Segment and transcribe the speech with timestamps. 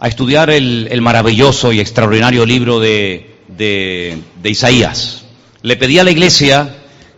[0.00, 5.24] a estudiar el, maravilloso y extraordinario libro de, de, Isaías.
[5.60, 6.74] Le pedí a la iglesia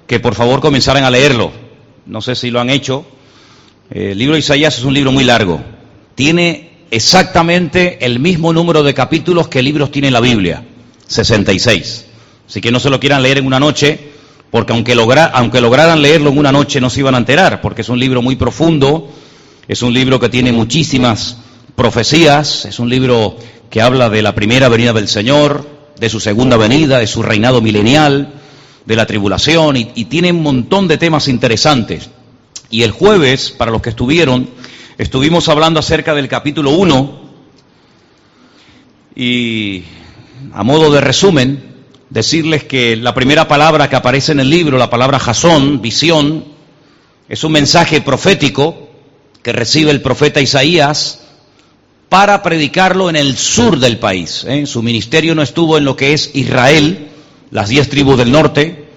[0.09, 1.53] que por favor comenzaran a leerlo.
[2.07, 3.07] No sé si lo han hecho.
[3.89, 5.63] El libro de Isaías es un libro muy largo.
[6.17, 10.65] Tiene exactamente el mismo número de capítulos que libros tiene la Biblia,
[11.07, 12.07] 66.
[12.49, 14.11] Así que no se lo quieran leer en una noche,
[14.51, 14.97] porque aunque,
[15.33, 18.23] aunque lograran leerlo en una noche no se iban a enterar, porque es un libro
[18.23, 19.09] muy profundo,
[19.69, 21.37] es un libro que tiene muchísimas
[21.77, 23.37] profecías, es un libro
[23.71, 25.67] que habla de la primera venida del Señor,
[25.99, 28.35] de su segunda venida, de su reinado milenial,
[28.85, 32.11] de la tribulación, y, tiene un montón de temas interesantes.
[32.71, 34.51] Y el jueves, para los que estuvieron,
[34.99, 37.23] estuvimos hablando acerca del capítulo 1,
[39.15, 39.85] y
[40.53, 41.73] a modo de resumen,
[42.11, 46.45] decirles que la primera palabra que aparece en el libro, la palabra jasón, visión,
[47.29, 48.91] es un mensaje profético
[49.43, 51.21] que recibe el profeta Isaías
[52.13, 54.45] para predicarlo en el sur del país.
[54.47, 54.67] ¿eh?
[54.67, 57.09] Su ministerio no estuvo en lo que es Israel,
[57.51, 58.91] las diez tribus del norte,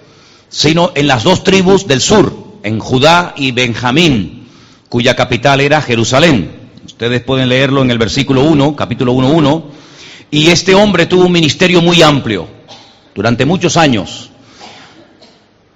[0.50, 4.50] sino en las dos tribus del sur, en Judá y Benjamín,
[4.90, 6.68] cuya capital era Jerusalén.
[6.86, 9.64] Ustedes pueden leerlo en el versículo 1, capítulo 1.1.
[10.32, 12.50] Y este hombre tuvo un ministerio muy amplio,
[13.16, 14.30] durante muchos años,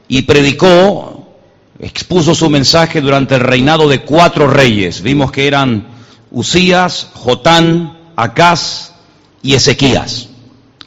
[0.10, 1.38] y predicó,
[1.80, 5.02] expuso su mensaje durante el reinado de cuatro reyes.
[5.02, 5.98] Vimos que eran
[6.32, 8.94] Usías, Jotán, Acaz
[9.42, 10.30] y Ezequías.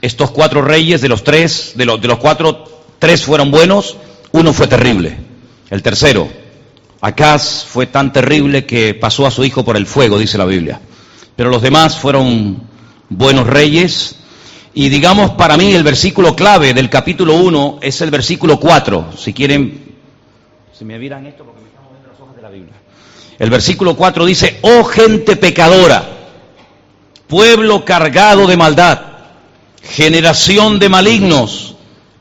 [0.01, 2.65] Estos cuatro reyes de los tres, de los, de los cuatro,
[2.99, 3.97] tres fueron buenos,
[4.33, 5.17] uno fue terrible.
[5.71, 6.29] El tercero,
[7.01, 10.81] Acaz fue tan terrible que pasó a su hijo por el fuego, dice la Biblia.
[11.35, 12.63] Pero los demás fueron
[13.09, 14.17] buenos reyes.
[14.75, 19.13] Y digamos, para mí el versículo clave del capítulo 1 es el versículo 4.
[19.17, 19.97] Si quieren,
[20.73, 22.75] si me vieran esto porque me están moviendo las hojas de la Biblia.
[23.39, 26.09] El versículo 4 dice, oh gente pecadora,
[27.27, 29.01] pueblo cargado de maldad,
[29.83, 31.75] generación de malignos,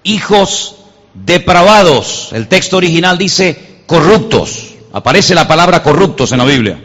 [0.04, 0.76] hijos
[1.14, 2.30] depravados.
[2.32, 4.70] El texto original dice corruptos.
[4.94, 6.82] Aparece la palabra corruptos en la Biblia.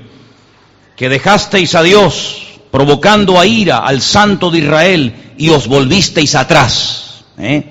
[0.97, 7.25] Que dejasteis a Dios provocando a ira al santo de Israel y os volvisteis atrás.
[7.39, 7.65] ¿eh?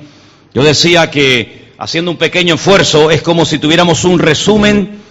[0.53, 5.03] Yo decía que haciendo un pequeño esfuerzo es como si tuviéramos un resumen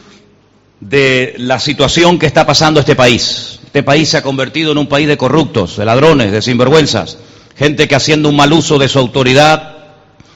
[0.88, 3.58] de la situación que está pasando este país.
[3.64, 7.18] Este país se ha convertido en un país de corruptos, de ladrones, de sinvergüenzas,
[7.56, 9.76] gente que haciendo un mal uso de su autoridad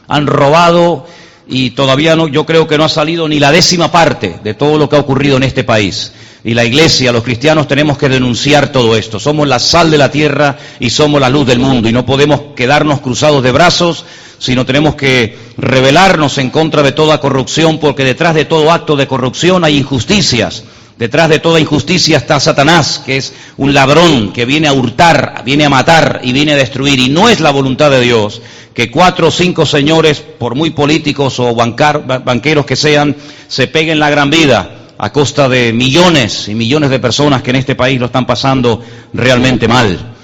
[0.09, 1.07] han robado
[1.49, 4.79] y todavía no, yo creo que no ha salido ni la décima parte de todo
[4.79, 6.13] lo que ha ocurrido en este país.
[6.45, 9.19] Y la iglesia, los cristianos tenemos que denunciar todo esto.
[9.19, 12.55] Somos la sal de la tierra y somos la luz del mundo y no podemos
[12.55, 14.05] quedarnos cruzados de brazos
[14.39, 19.09] sino tenemos que rebelarnos en contra de toda corrupción, porque detrás de todo acto de
[19.09, 20.65] corrupción hay injusticias.
[20.99, 25.65] Detrás de toda injusticia está Satanás, que es un ladrón que viene a hurtar, viene
[25.65, 26.99] a matar y viene a destruir.
[26.99, 28.43] Y no es la voluntad de Dios
[28.75, 33.15] que cuatro o cinco señores, por muy políticos o banqueros que sean,
[33.47, 37.57] se peguen la gran vida a costa de millones y millones de personas que en
[37.57, 38.83] este país lo están pasando
[39.13, 40.15] realmente mal.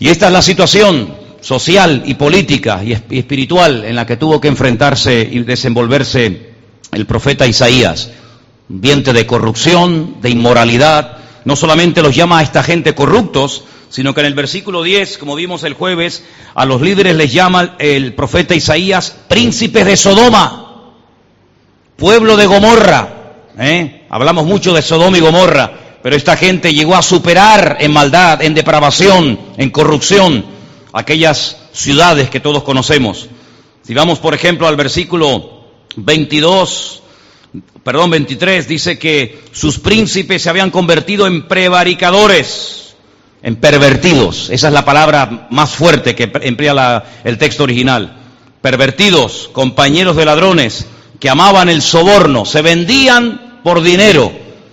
[0.00, 4.48] Y esta es la situación social y política y espiritual en la que tuvo que
[4.48, 6.50] enfrentarse y desenvolverse
[6.92, 8.10] el profeta Isaías.
[8.70, 11.18] Ambiente de corrupción, de inmoralidad.
[11.44, 15.34] No solamente los llama a esta gente corruptos, sino que en el versículo 10, como
[15.34, 16.22] vimos el jueves,
[16.54, 20.92] a los líderes les llama el profeta Isaías príncipes de Sodoma,
[21.96, 23.42] pueblo de Gomorra.
[23.58, 24.06] ¿eh?
[24.08, 28.54] Hablamos mucho de Sodoma y Gomorra, pero esta gente llegó a superar en maldad, en
[28.54, 30.44] depravación, en corrupción
[30.92, 33.28] aquellas ciudades que todos conocemos.
[33.82, 35.64] Si vamos, por ejemplo, al versículo
[35.96, 36.99] 22,
[37.84, 42.94] perdón, 23, dice que sus príncipes se habían convertido en prevaricadores,
[43.42, 44.50] en pervertidos.
[44.50, 48.16] Esa es la palabra más fuerte que emplea el texto original.
[48.60, 50.86] Pervertidos, compañeros de ladrones,
[51.18, 54.32] que amaban el soborno, se vendían por dinero.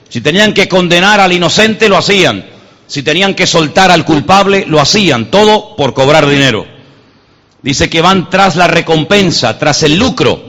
[0.10, 2.46] Si tenían que condenar al inocente, lo hacían.
[2.88, 6.66] Si tenían que soltar al culpable, lo hacían, todo por cobrar dinero.
[7.62, 10.47] Dice que van tras la recompensa, tras el lucro.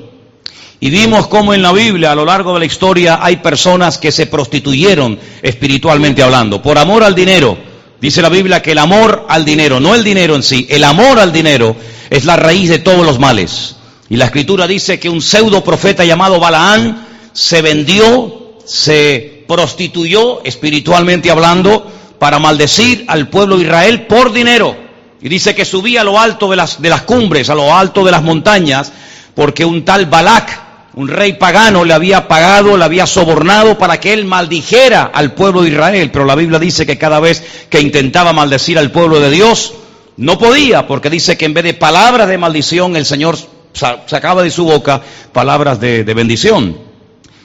[0.81, 4.13] Y vimos cómo en la Biblia, a lo largo de la historia, hay personas que
[4.13, 7.59] se prostituyeron espiritualmente hablando, por amor al dinero.
[8.01, 11.19] Dice la Biblia que el amor al dinero, no el dinero en sí, el amor
[11.19, 11.75] al dinero
[12.11, 13.77] es la raíz de todos los males.
[14.09, 21.31] Y la escritura dice que un pseudo profeta llamado Balaán se vendió, se prostituyó espiritualmente
[21.31, 24.77] hablando, para maldecir al pueblo de Israel por dinero.
[25.21, 28.05] Y dice que subía a lo alto de las, de las cumbres, a lo alto
[28.05, 28.93] de las montañas,
[29.35, 30.68] porque un tal Balac,
[30.99, 35.63] un rey pagano le había pagado, le había sobornado para que él maldijera al pueblo
[35.63, 37.41] de Israel, pero la Biblia dice que cada vez
[37.71, 39.75] que intentaba maldecir al pueblo de Dios,
[40.17, 43.39] no podía, porque dice que en vez de palabras de maldición, el Señor
[43.73, 45.01] sacaba de su boca
[45.33, 46.77] palabras de, bendición.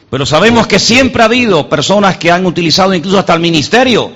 [0.10, 4.12] Pero sabemos que siempre ha habido personas que han utilizado incluso hasta el ministerio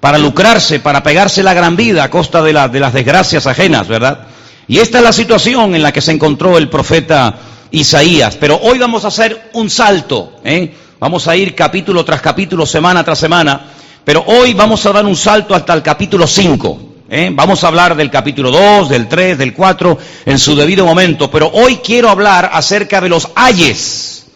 [0.00, 4.28] para lucrarse, para pegarse la gran vida a costa de, las desgracias ajenas, ¿verdad?
[4.66, 7.38] Y esta es la situación en la que se encontró el profeta
[7.70, 8.36] Isaías.
[8.36, 10.40] Pero hoy vamos a hacer un salto.
[10.44, 10.74] ¿eh?
[10.98, 13.66] Vamos a ir capítulo tras capítulo, semana tras semana.
[14.04, 16.80] Pero hoy vamos a dar un salto hasta el capítulo 5.
[17.08, 17.30] ¿eh?
[17.32, 21.30] Vamos a hablar del capítulo 2, del 3, del 4 en su debido momento.
[21.30, 24.26] Pero hoy quiero hablar acerca de los ayes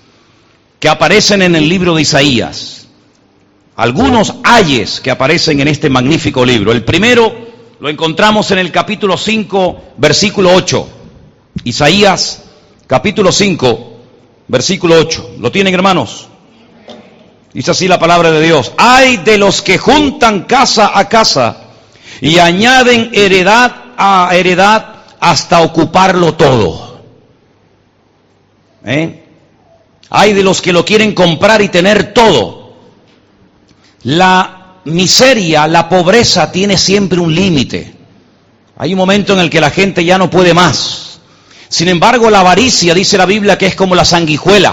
[0.79, 2.87] que aparecen en el libro de Isaías.
[3.77, 6.71] Algunos ayes que aparecen en este magnífico libro.
[6.71, 7.35] El primero
[7.81, 10.89] lo encontramos en el capítulo 5, versículo 8.
[11.65, 12.44] Isaías
[12.87, 14.01] capítulo 5,
[14.49, 15.37] versículo 8.
[15.39, 16.29] ¿Lo tienen hermanos?
[17.53, 18.73] Dice así la palabra de Dios.
[18.77, 21.57] Hay de los que juntan casa a casa
[22.21, 27.01] y añaden heredad a heredad hasta ocuparlo todo.
[28.85, 29.23] ¿Eh?
[30.11, 32.75] Hay de los que lo quieren comprar y tener todo.
[34.03, 37.95] La miseria, la pobreza tiene siempre un límite.
[38.77, 41.14] Hay un momento en el que la gente ya no puede más.
[41.75, 44.73] Sin embargo, la avaricia, dice la Biblia, que es como la sanguijuela.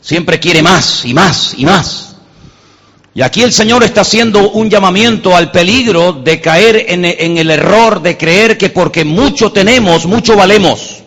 [0.00, 2.16] Siempre quiere más y más y más.
[3.14, 8.00] Y aquí el Señor está haciendo un llamamiento al peligro de caer en, el error
[8.00, 11.02] de creer que porque mucho tenemos, mucho valemos.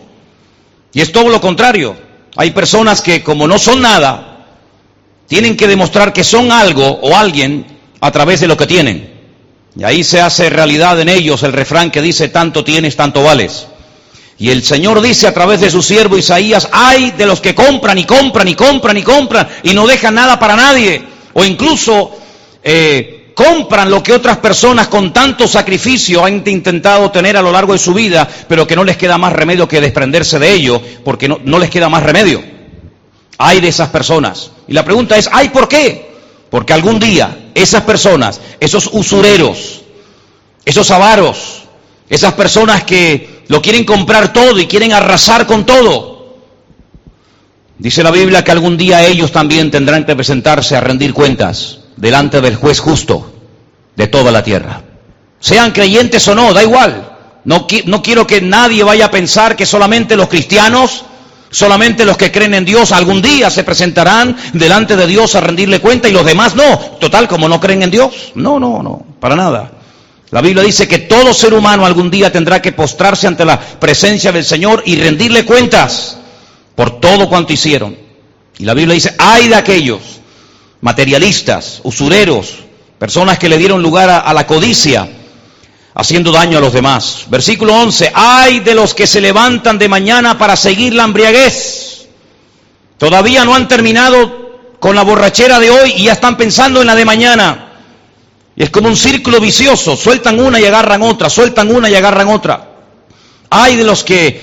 [0.92, 1.96] Y es todo lo contrario.
[2.36, 4.46] Hay personas que como no son nada,
[5.26, 7.66] tienen que demostrar que son algo o alguien
[8.00, 9.12] a través de lo que tienen.
[9.76, 13.66] Y ahí se hace realidad en ellos el refrán que dice, tanto tienes, tanto vales.
[14.38, 17.98] Y el Señor dice a través de su siervo Isaías, hay de los que compran
[17.98, 21.02] y compran y compran y compran y no dejan nada para nadie.
[21.34, 22.10] O incluso
[22.62, 27.72] eh, compran lo que otras personas con tanto sacrificio han intentado tener a lo largo
[27.72, 31.28] de su vida, pero que no les queda más remedio que desprenderse de ello, porque
[31.28, 32.42] no, no les queda más remedio.
[33.38, 34.50] Hay de esas personas.
[34.66, 36.14] Y la pregunta es, ¿hay por qué?
[36.50, 39.82] Porque algún día esas personas, esos usureros,
[40.64, 41.63] esos avaros,
[42.08, 46.14] esas personas que lo quieren comprar todo y quieren arrasar con todo.
[47.78, 52.40] Dice la Biblia que algún día ellos también tendrán que presentarse a rendir cuentas delante
[52.40, 53.32] del juez justo
[53.96, 54.82] de toda la tierra.
[55.40, 57.10] Sean creyentes o no, da igual.
[57.44, 61.04] No, no quiero que nadie vaya a pensar que solamente los cristianos,
[61.50, 65.80] solamente los que creen en Dios algún día se presentarán delante de Dios a rendirle
[65.80, 66.78] cuenta y los demás no.
[67.00, 68.32] Total, como no creen en Dios.
[68.34, 69.72] No, no, no, para nada.
[70.34, 74.32] La Biblia dice que todo ser humano algún día tendrá que postrarse ante la presencia
[74.32, 76.16] del Señor y rendirle cuentas
[76.74, 77.96] por todo cuanto hicieron.
[78.58, 80.00] Y la Biblia dice, hay de aquellos
[80.80, 82.52] materialistas, usureros,
[82.98, 85.08] personas que le dieron lugar a, la codicia,
[85.94, 87.26] haciendo daño a los demás.
[87.28, 92.08] Versículo 11, hay de los que se levantan de mañana para seguir la embriaguez.
[92.98, 96.96] Todavía no han terminado con la borrachera de hoy y ya están pensando en la
[96.96, 97.73] de mañana.
[98.56, 102.28] Y es como un círculo vicioso, sueltan una y agarran otra, sueltan una y agarran
[102.28, 102.70] otra.
[103.50, 104.40] Hay de los que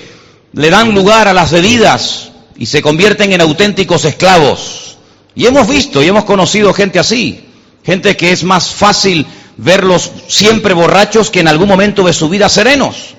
[0.54, 4.98] le dan lugar a las bebidas y se convierten en auténticos esclavos.
[5.34, 7.46] Y hemos visto y hemos conocido gente así,
[7.84, 9.26] gente que es más fácil
[9.58, 13.16] verlos siempre borrachos que en algún momento de su vida serenos.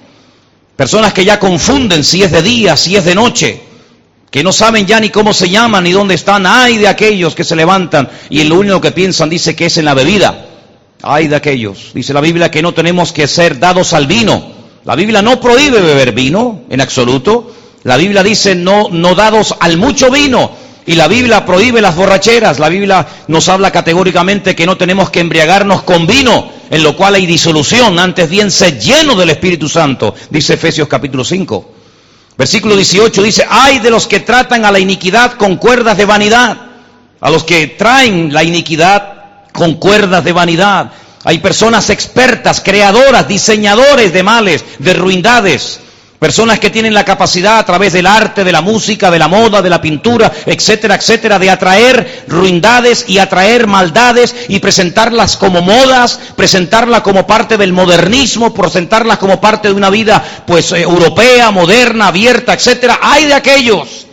[0.77, 3.63] Personas que ya confunden si es de día, si es de noche,
[4.31, 6.47] que no saben ya ni cómo se llaman ni dónde están.
[6.47, 9.85] Hay de aquellos que se levantan y lo único que piensan dice que es en
[9.87, 10.52] la bebida.
[11.03, 11.91] Ay de aquellos.
[11.95, 14.53] Dice la Biblia que no tenemos que ser dados al vino.
[14.85, 17.53] La Biblia no prohíbe beber vino en absoluto.
[17.83, 20.53] La Biblia dice no, no dados al mucho vino.
[20.87, 22.59] Y la Biblia prohíbe las borracheras.
[22.59, 27.15] La Biblia nos habla categóricamente que no tenemos que embriagarnos con vino, en lo cual
[27.17, 27.99] hay disolución.
[27.99, 31.73] Antes bien, ser lleno del Espíritu Santo, dice Efesios capítulo 5.
[32.37, 36.57] Versículo 18 dice, ay de los que tratan a la iniquidad con cuerdas de vanidad,
[37.21, 39.12] a los que traen la iniquidad
[39.53, 40.91] con cuerdas de vanidad.
[41.25, 45.79] Hay personas expertas, creadoras, diseñadores de males, de ruindades.
[46.19, 49.61] Personas que tienen la capacidad a través del arte, de la música, de la moda,
[49.61, 56.21] de la pintura, etcétera, etcétera, de atraer ruindades y atraer maldades y presentarlas como modas,
[56.37, 62.07] presentarlas como parte del modernismo, presentarlas como parte de una vida pues eh, europea, moderna,
[62.07, 63.01] abierta, etcétera.
[63.03, 64.07] Hay de aquellos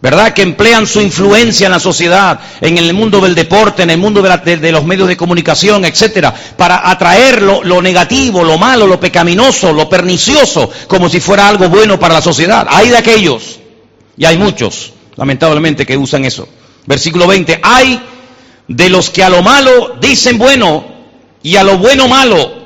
[0.00, 0.32] ¿verdad?
[0.32, 4.22] Que emplean su influencia en la sociedad, en el mundo del deporte, en el mundo
[4.22, 9.72] de, los medios de comunicación, etcétera, para atraer lo, lo, negativo, lo malo, lo pecaminoso,
[9.72, 12.66] lo pernicioso, como si fuera algo bueno para la sociedad.
[12.70, 13.58] Hay de aquellos,
[14.16, 16.48] y hay muchos, lamentablemente, que usan eso.
[16.86, 18.00] Versículo 20, hay
[18.68, 20.84] de los que a lo malo dicen bueno
[21.42, 22.58] y a lo bueno malo,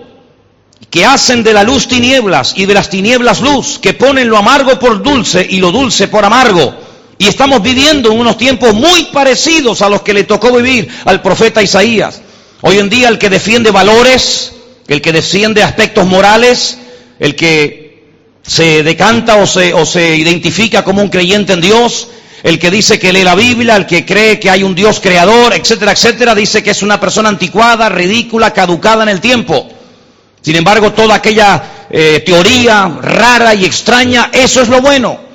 [0.91, 4.79] que hacen de la luz tinieblas y de las tinieblas luz, que ponen lo amargo
[4.79, 6.82] por dulce y lo dulce por amargo.
[7.23, 11.23] Y estamos viviendo en unos tiempos muy parecidos a los que le tocó vivir al
[11.23, 12.21] profeta Isaías.
[12.63, 14.55] Hoy en día el que defiende valores,
[14.89, 16.79] el que defiende aspectos morales,
[17.21, 18.09] el que
[18.43, 22.09] se decanta o se, o se identifica como un creyente en Dios,
[22.43, 25.55] el que dice que lee la Biblia, el que cree que hay un Dios creador,
[25.55, 29.71] etcétera, etcétera, dice que es una persona anticuada, ridícula, caducada en el tiempo.
[30.41, 35.32] Sin embargo, toda aquella eh, teoría rara y extraña, eso es lo bueno.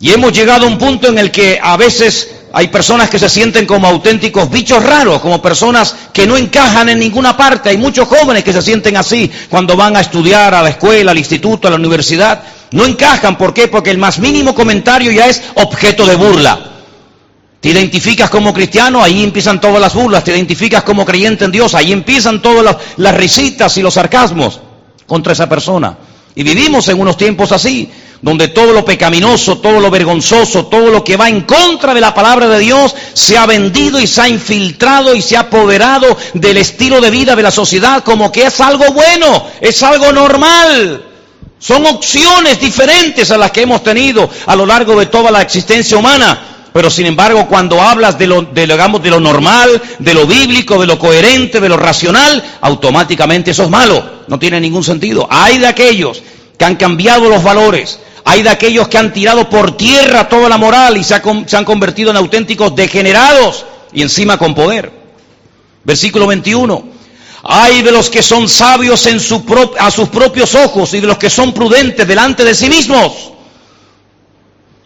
[0.00, 3.28] Y hemos llegado a un punto en el que a veces hay personas que se
[3.28, 7.70] sienten como auténticos bichos raros, como personas que no encajan en ninguna parte.
[7.70, 11.18] Hay muchos jóvenes que se sienten así cuando van a estudiar a la escuela, al
[11.18, 12.42] instituto, a la universidad.
[12.70, 13.68] No encajan, ¿por qué?
[13.68, 16.58] Porque el más mínimo comentario ya es objeto de burla.
[17.60, 20.22] Te identificas como cristiano, ahí empiezan todas las burlas.
[20.22, 24.60] Te identificas como creyente en Dios, ahí empiezan todas las, las risitas y los sarcasmos
[25.06, 25.98] contra esa persona.
[26.36, 31.04] Y vivimos en unos tiempos así donde todo lo pecaminoso, todo lo vergonzoso, todo lo
[31.04, 34.28] que va en contra de la palabra de Dios se ha vendido y se ha
[34.28, 38.60] infiltrado y se ha apoderado del estilo de vida de la sociedad como que es
[38.60, 41.04] algo bueno, es algo normal.
[41.60, 45.96] Son opciones diferentes a las que hemos tenido a lo largo de toda la existencia
[45.96, 46.40] humana.
[46.72, 50.78] Pero sin embargo, cuando hablas de lo, de, digamos, de lo normal, de lo bíblico,
[50.78, 54.18] de lo coherente, de lo racional, automáticamente eso es malo.
[54.28, 55.26] No tiene ningún sentido.
[55.30, 56.22] Hay de aquellos
[56.58, 60.58] que han cambiado los valores, hay de aquellos que han tirado por tierra toda la
[60.58, 64.92] moral y se, han convertido en auténticos degenerados y encima con poder.
[65.82, 66.84] Versículo 21.
[67.44, 69.42] Hay de los que son sabios en su
[69.78, 73.32] a sus propios ojos y de los que son prudentes delante de sí mismos.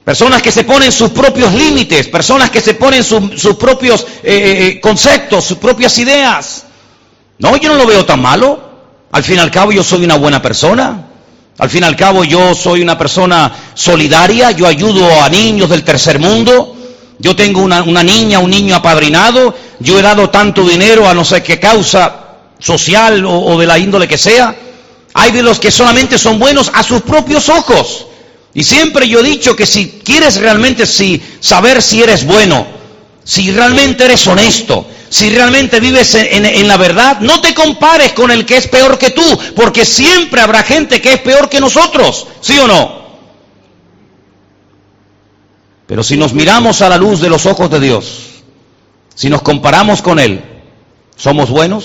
[0.05, 4.67] Personas que se ponen sus propios límites, personas que se ponen sus propios eh, eh,
[4.67, 6.67] eh, conceptos, sus propias ideas.
[7.39, 8.71] No, yo no lo veo tan malo.
[9.11, 11.09] Al fin y al cabo yo soy una buena persona.
[11.59, 15.85] Al fin y al cabo yo soy una persona solidaria, yo ayudo a niños del
[15.85, 16.77] tercer mundo,
[17.19, 21.43] yo tengo una, niña, un niño apadrinado, yo he dado tanto dinero a no sé
[21.43, 24.57] qué causa social o, o de la índole que sea.
[25.15, 28.07] Hay de los que solamente son buenos a sus propios ojos.
[28.55, 32.67] Y siempre yo he dicho que si quieres realmente si, saber si eres bueno,
[33.25, 38.47] si realmente eres honesto, si realmente vives en, la verdad, no te compares con el
[38.47, 39.23] que es peor que tú,
[39.55, 43.03] porque siempre habrá gente que es peor que nosotros, ¿sí o no?
[45.87, 48.43] Pero si nos miramos a la luz de los ojos de Dios,
[49.15, 50.43] si nos comparamos con Él,
[51.15, 51.85] ¿somos buenos?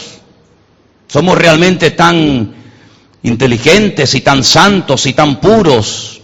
[1.10, 2.56] ¿Somos realmente tan
[3.24, 6.22] inteligentes y tan santos y tan puros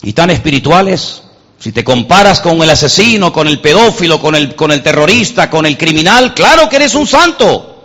[0.00, 1.24] y tan espirituales?
[1.58, 5.64] Si te comparas con el asesino, con el pedófilo, con el, con el terrorista, con
[5.64, 7.84] el criminal, claro que eres un santo.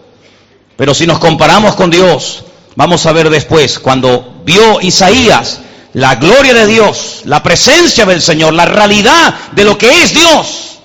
[0.76, 2.44] Pero si nos comparamos con Dios,
[2.76, 5.62] vamos a ver después, cuando vio Isaías
[5.94, 10.80] la gloria de Dios, la presencia del Señor, la realidad de lo que es Dios,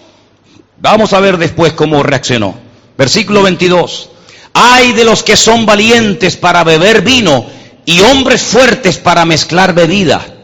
[0.78, 2.56] vamos a ver después cómo reaccionó.
[2.96, 4.10] Versículo 22.
[4.54, 7.46] Hay de los que son valientes para beber vino
[7.84, 10.35] y hombres fuertes para mezclar bebida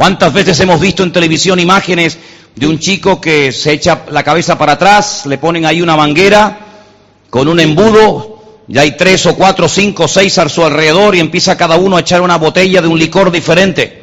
[0.00, 2.16] ¿Cuántas veces hemos visto en televisión imágenes
[2.56, 6.58] de un chico que se echa la cabeza para atrás, le ponen ahí una manguera
[7.28, 11.54] con un embudo, ya hay tres o cuatro, cinco, seis a su alrededor y empieza
[11.54, 13.99] cada uno a echar una botella de un licor diferente?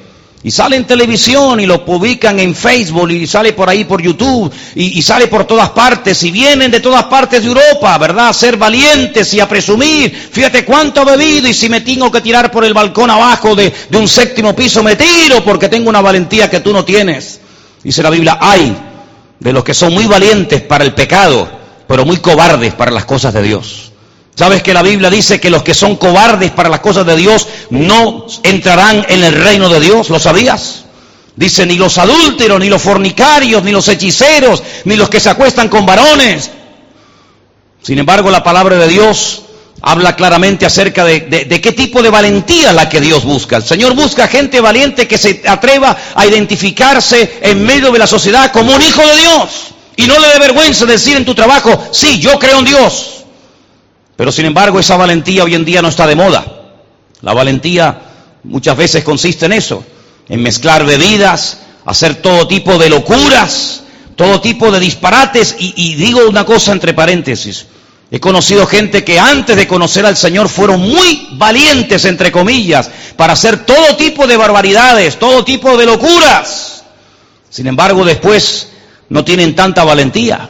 [0.48, 4.50] Y sale en televisión y lo publican en Facebook y sale por ahí por YouTube
[4.76, 8.30] y, sale por todas partes y vienen de todas partes de Europa, ¿verdad?
[8.30, 10.10] A ser valientes y a presumir.
[10.32, 13.74] Fíjate cuánto he bebido y si me tengo que tirar por el balcón abajo de,
[13.90, 17.42] de un séptimo piso me tiro porque tengo una valentía que tú no tienes.
[17.84, 18.74] Dice la Biblia, hay
[19.42, 21.46] de los que son muy valientes para el pecado,
[21.90, 23.92] pero muy cobardes para las cosas de Dios.
[24.38, 27.48] ¿Sabes que la Biblia dice que los que son cobardes para las cosas de Dios
[27.72, 30.12] no entrarán en el reino de Dios?
[30.12, 30.84] ¿Lo sabías?
[31.36, 35.70] Dice, ni los adúlteros, ni los fornicarios, ni los hechiceros, ni los que se acuestan
[35.70, 36.52] con varones.
[37.82, 39.42] Sin embargo, la palabra de Dios
[39.82, 43.58] habla claramente acerca de, qué tipo de valentía la que Dios busca.
[43.58, 48.52] El Señor busca gente valiente que se atreva a identificarse en medio de la sociedad
[48.52, 49.50] como un hijo de Dios.
[49.96, 53.17] Y no le dé vergüenza decir en tu trabajo, sí, yo creo en Dios.
[54.18, 56.44] Pero sin embargo esa valentía hoy en día no está de moda.
[57.22, 58.02] La valentía
[58.44, 59.84] muchas veces consiste en eso,
[60.28, 63.84] en mezclar bebidas, hacer todo tipo de locuras,
[64.16, 65.56] todo tipo de disparates.
[65.60, 67.68] Y, digo una cosa entre paréntesis,
[68.10, 73.34] he conocido gente que antes de conocer al Señor fueron muy valientes, entre comillas, para
[73.34, 76.84] hacer todo tipo de barbaridades, todo tipo de locuras.
[77.50, 78.70] Sin embargo, después
[79.10, 80.50] no tienen tanta valentía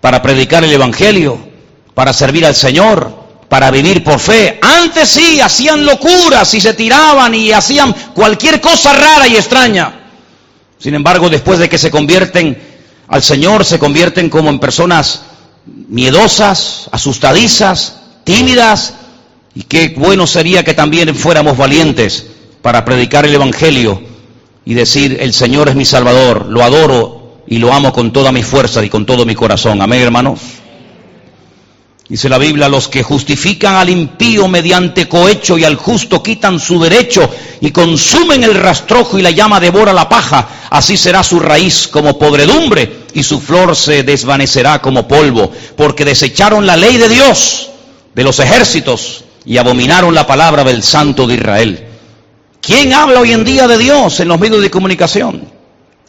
[0.00, 1.53] para predicar el Evangelio,
[1.94, 4.58] para servir al Señor, para vivir por fe.
[4.60, 10.00] Antes sí, hacían locuras y se tiraban y hacían cualquier cosa rara y extraña.
[10.78, 12.58] Sin embargo, después de que se convierten
[13.08, 15.22] al Señor, se convierten como en personas
[15.66, 18.94] miedosas, asustadizas, tímidas,
[19.54, 22.26] y qué bueno sería que también fuéramos valientes
[22.60, 24.02] para predicar el Evangelio
[24.64, 28.42] y decir, el Señor es mi Salvador, lo adoro y lo amo con toda mi
[28.42, 29.80] fuerza y con todo mi corazón.
[29.80, 30.40] Amén, hermanos.
[32.06, 36.78] Dice la Biblia, los que justifican al impío mediante cohecho y al justo quitan su
[36.78, 37.30] derecho
[37.62, 42.18] y consumen el rastrojo y la llama devora la paja, así será su raíz como
[42.18, 47.70] podredumbre y su flor se desvanecerá como polvo, porque desecharon la ley de Dios,
[48.14, 51.86] de los ejércitos, y abominaron la palabra del Santo de Israel.
[52.60, 55.48] ¿Quién habla hoy en día de Dios en los medios de comunicación?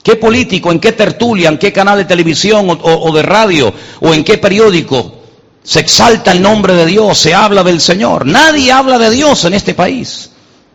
[0.03, 4.13] ¿Qué político, en qué tertulia, en qué canal de televisión o, o de radio o
[4.13, 5.24] en qué periódico?
[5.65, 8.27] Se exalta el nombre de Dios, se habla del Señor.
[8.27, 10.29] Nadie habla de Dios en este país.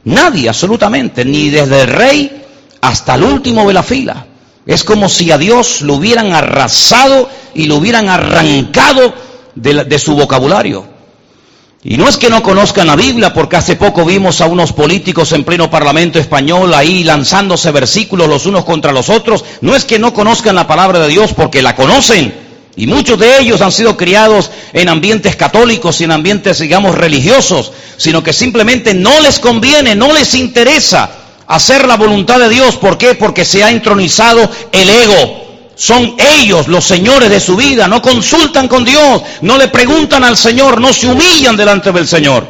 [0.04, 1.24] Nadie, absolutamente.
[1.24, 2.42] Ni desde el rey
[2.80, 4.26] hasta el último de la fila.
[4.66, 9.14] Es como si a Dios lo hubieran arrasado y lo hubieran arrancado
[9.54, 10.84] de, su vocabulario.
[11.84, 15.30] Y no es que no conozcan la Biblia, porque hace poco vimos a unos políticos
[15.32, 19.44] en pleno Parlamento español ahí lanzándose versículos los unos contra los otros.
[19.60, 23.40] No es que no conozcan la palabra de Dios, porque la conocen y muchos de
[23.40, 28.94] ellos han sido criados en ambientes católicos y en ambientes, digamos, religiosos, sino que simplemente
[28.94, 31.10] no les conviene, no les interesa
[31.46, 32.76] hacer la voluntad de Dios.
[32.76, 33.14] ¿Por qué?
[33.14, 35.40] Porque se ha entronizado el ego.
[35.74, 40.36] Son ellos los señores de su vida, no consultan con Dios, no le preguntan al
[40.36, 42.46] Señor, no se humillan delante del Señor.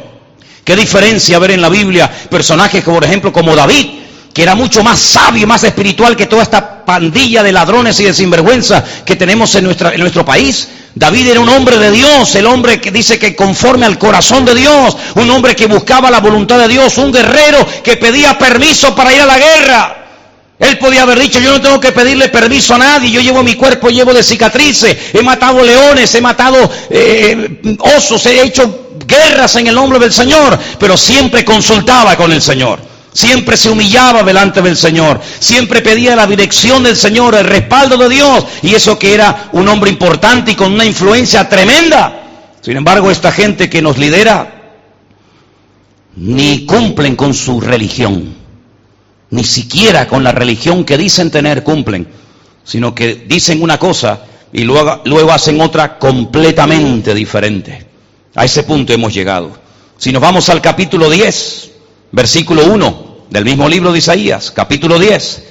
[0.63, 3.87] ¿Qué diferencia ver en la Biblia personajes, por ejemplo, como David,
[4.33, 8.13] que era mucho más sabio, más espiritual que toda esta pandilla de ladrones y de
[8.13, 10.67] sinvergüenza que tenemos en nuestro país.
[10.93, 14.55] David era un hombre de Dios, el hombre que dice que conforme al corazón de
[14.55, 19.13] Dios, un hombre que buscaba la voluntad de Dios, un guerrero que pedía permiso para
[19.13, 19.97] ir a la guerra.
[20.59, 23.55] Él podía haber dicho, yo no tengo que pedirle permiso a nadie, yo llevo mi
[23.55, 29.67] cuerpo llevo de cicatrices, he matado leones, he matado eh, osos, he hecho guerras en
[29.67, 32.90] el nombre del Señor, pero siempre consultaba con el Señor.
[33.13, 38.07] Siempre se humillaba delante del Señor, siempre pedía la dirección del Señor, el respaldo de
[38.07, 42.21] Dios, y eso que era un hombre importante y con una influencia tremenda.
[42.61, 44.61] Sin embargo, esta gente que nos lidera
[46.15, 48.33] ni cumplen con su religión,
[49.31, 52.07] ni siquiera con la religión que dicen tener cumplen,
[52.63, 54.21] sino que dicen una cosa
[54.53, 57.87] y luego, luego hacen otra completamente diferente.
[58.35, 59.51] A ese punto hemos llegado.
[59.97, 61.70] Si nos vamos al capítulo 10,
[62.11, 65.43] versículo 1 del mismo libro de Isaías, capítulo 10,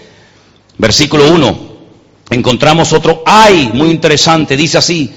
[0.79, 1.70] versículo 1,
[2.31, 5.12] encontramos otro ay muy interesante, dice así,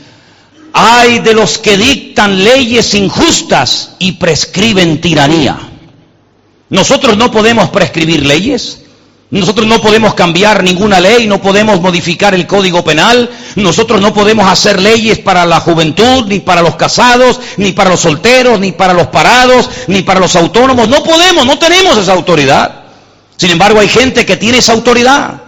[0.71, 5.58] ay de los que dictan leyes injustas y prescriben tiranía.
[6.69, 8.83] Nosotros no podemos prescribir leyes,
[9.39, 14.48] nosotros no podemos cambiar ninguna ley, no podemos modificar el código penal, nosotros no podemos
[14.48, 18.93] hacer leyes para la juventud, ni para los casados, ni para los solteros, ni para
[18.93, 20.88] los parados, ni para los autónomos.
[20.88, 22.84] No podemos, no tenemos esa autoridad.
[23.36, 25.41] Sin embargo, hay gente que tiene esa autoridad.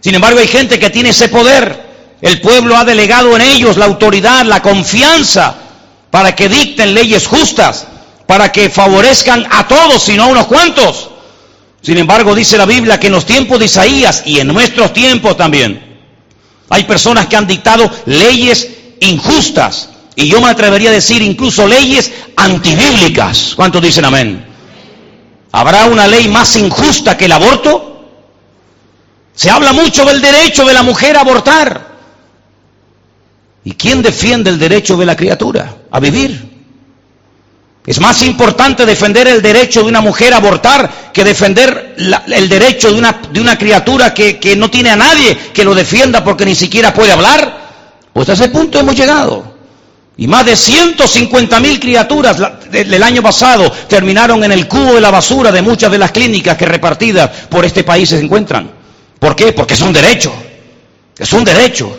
[0.00, 2.16] Sin embargo, hay gente que tiene ese poder.
[2.20, 5.56] El pueblo ha delegado en ellos la autoridad, la confianza,
[6.08, 7.88] para que dicten leyes justas,
[8.28, 11.10] para que favorezcan a todos y no a unos cuantos.
[11.84, 15.36] Sin embargo, dice la Biblia que en los tiempos de Isaías y en nuestros tiempos
[15.36, 16.00] también,
[16.70, 18.70] hay personas que han dictado leyes
[19.00, 19.90] injustas.
[20.16, 23.52] Y yo me atrevería a decir incluso leyes antibíblicas.
[23.54, 24.46] ¿Cuántos dicen amén?
[25.52, 28.08] ¿Habrá una ley más injusta que el aborto?
[29.34, 31.94] Se habla mucho del derecho de la mujer a abortar.
[33.62, 36.53] ¿Y quién defiende el derecho de la criatura a vivir?
[37.86, 41.94] Es más importante defender el derecho de una mujer a abortar que defender
[42.28, 46.24] el derecho de una, de una criatura que, no tiene a nadie que lo defienda
[46.24, 47.62] porque ni siquiera puede hablar.
[48.12, 49.52] Pues a ese punto hemos llegado.
[50.16, 52.38] Y más de 150 mil criaturas
[52.70, 56.56] del año pasado terminaron en el cubo de la basura de muchas de las clínicas
[56.56, 58.70] que repartidas por este país se encuentran.
[59.18, 59.52] ¿Por qué?
[59.52, 60.32] Porque es un derecho.
[61.18, 61.98] Es un derecho.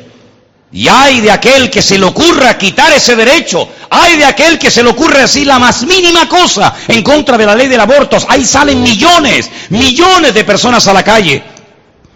[0.71, 3.69] Y hay de aquel que se le ocurra quitar ese derecho.
[3.89, 7.45] Hay de aquel que se le ocurra decir la más mínima cosa en contra de
[7.45, 8.17] la ley del aborto.
[8.27, 11.41] Ahí salen millones, millones de personas a la calle.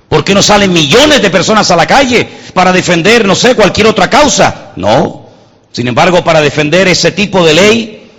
[0.09, 3.87] ¿Por qué no salen millones de personas a la calle para defender, no sé, cualquier
[3.87, 4.71] otra causa?
[4.75, 5.27] No.
[5.71, 8.11] Sin embargo, para defender ese tipo de ley,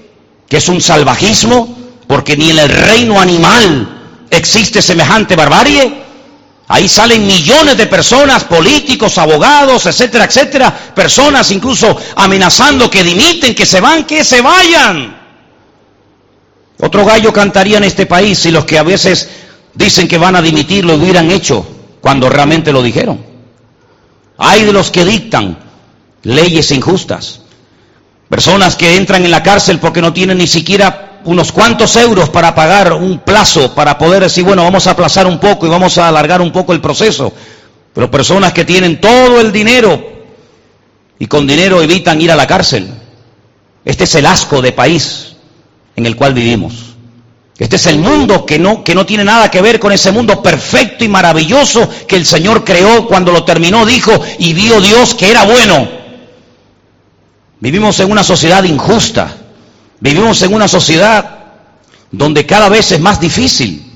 [0.49, 6.00] que es un salvajismo, porque ni en el reino animal existe semejante barbarie,
[6.73, 13.67] Ahí salen millones de personas, políticos, abogados, etcétera, etcétera, personas incluso amenazando que dimiten, que
[13.67, 15.19] se van, que se vayan.
[16.79, 19.29] Otro gallo cantaría en este país si los que a veces
[19.75, 21.67] dicen que van a dimitir lo hubieran hecho
[22.01, 23.21] cuando realmente lo dijeron.
[24.39, 25.59] Hay de los que dictan
[26.23, 27.41] leyes injustas.
[28.29, 32.55] Personas que entran en la cárcel porque no tienen ni siquiera unos cuantos euros para
[32.55, 36.09] pagar un plazo, para poder decir, bueno, vamos a aplazar un poco y vamos a
[36.09, 37.33] alargar un poco el proceso.
[37.93, 40.03] Pero personas que tienen todo el dinero
[41.19, 42.89] y con dinero evitan ir a la cárcel.
[43.85, 45.37] Este es el asco de país
[45.97, 46.91] en el cual vivimos.
[47.59, 50.43] Este es el mundo que no, que no tiene nada que ver con ese mundo
[50.43, 55.31] perfecto y maravilloso que el Señor creó cuando lo terminó, dijo, y vio Dios que
[55.31, 55.87] era bueno.
[57.61, 59.37] Vivimos en una sociedad injusta,
[60.01, 61.39] Vivimos en una sociedad
[62.11, 63.87] donde cada vez es más difícil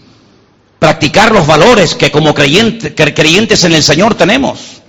[0.79, 4.83] practicar los valores que como creyentes en el Señor tenemos.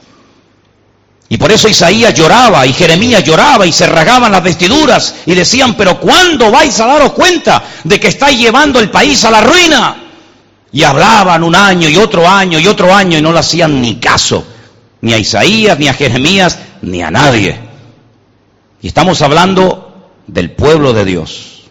[1.28, 5.76] Y por eso Isaías lloraba y Jeremías lloraba y se rasgaban las vestiduras y decían,
[5.76, 10.04] pero ¿cuándo vais a daros cuenta de que estáis llevando el país a la ruina?
[10.72, 13.96] Y hablaban un año y otro año y otro año y no le hacían ni
[13.96, 14.46] caso,
[15.02, 17.58] ni a Isaías, ni a Jeremías, ni a nadie.
[18.82, 19.85] Y estamos hablando
[20.28, 21.64] del pueblo de Dios.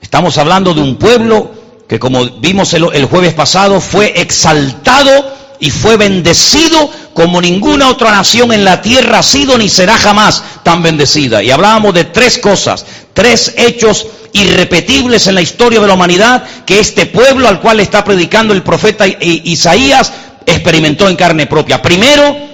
[0.00, 1.50] Estamos hablando de un pueblo
[1.88, 5.10] que como vimos el, jueves pasado fue exaltado
[5.60, 10.42] y fue bendecido como ninguna otra nación en la tierra ha sido ni será jamás
[10.62, 11.42] tan bendecida.
[11.42, 16.80] Y hablábamos de tres cosas, tres hechos irrepetibles en la historia de la humanidad que
[16.80, 20.12] este pueblo al cual está predicando el profeta Isaías
[20.44, 21.80] experimentó en carne propia.
[21.80, 22.53] Primero,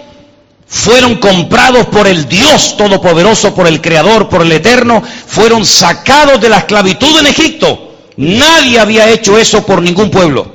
[0.71, 6.49] fueron comprados por el Dios Todopoderoso, por el Creador, por el Eterno, fueron sacados de
[6.49, 7.97] la esclavitud en Egipto.
[8.17, 10.47] Nadie había hecho eso por ningún pueblo.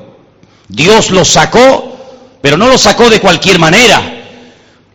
[0.70, 1.98] Dios los sacó,
[2.42, 4.24] pero no los sacó de cualquier manera.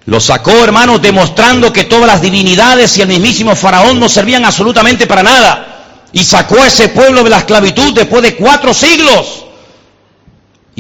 [0.06, 5.06] Los sacó, hermanos, demostrando que todas las divinidades y el mismísimo faraón no servían absolutamente
[5.06, 6.06] para nada.
[6.12, 9.44] Y sacó a ese pueblo de la esclavitud después de cuatro siglos.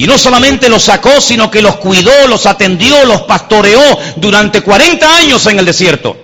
[0.00, 3.82] Y no solamente los sacó, sino que los cuidó, los atendió, los pastoreó
[4.16, 6.16] durante 40 años en el desierto.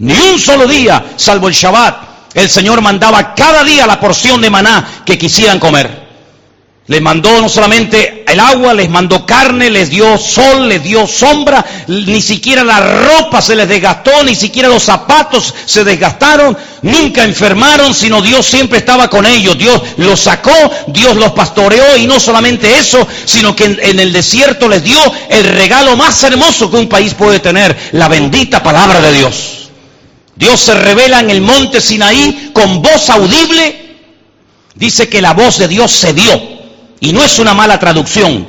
[0.00, 4.50] Ni un solo día, salvo el Shabbat, el Señor mandaba cada día la porción de
[4.50, 6.03] maná que quisieran comer.
[6.86, 11.64] Les mandó no solamente el agua, les mandó carne, les dio sol, les dio sombra,
[11.86, 17.94] ni siquiera la ropa se les desgastó, ni siquiera los zapatos se desgastaron, nunca enfermaron,
[17.94, 19.56] sino Dios siempre estaba con ellos.
[19.56, 20.52] Dios los sacó,
[20.88, 24.98] Dios los pastoreó y no solamente eso, sino que en, el desierto les dio
[25.30, 29.70] el regalo más hermoso que un país puede tener, la bendita palabra de Dios.
[30.36, 33.96] Dios se revela en el monte Sinaí con voz audible.
[34.74, 36.53] Dice que la voz de Dios se dio
[37.00, 38.46] y no es una mala traducción.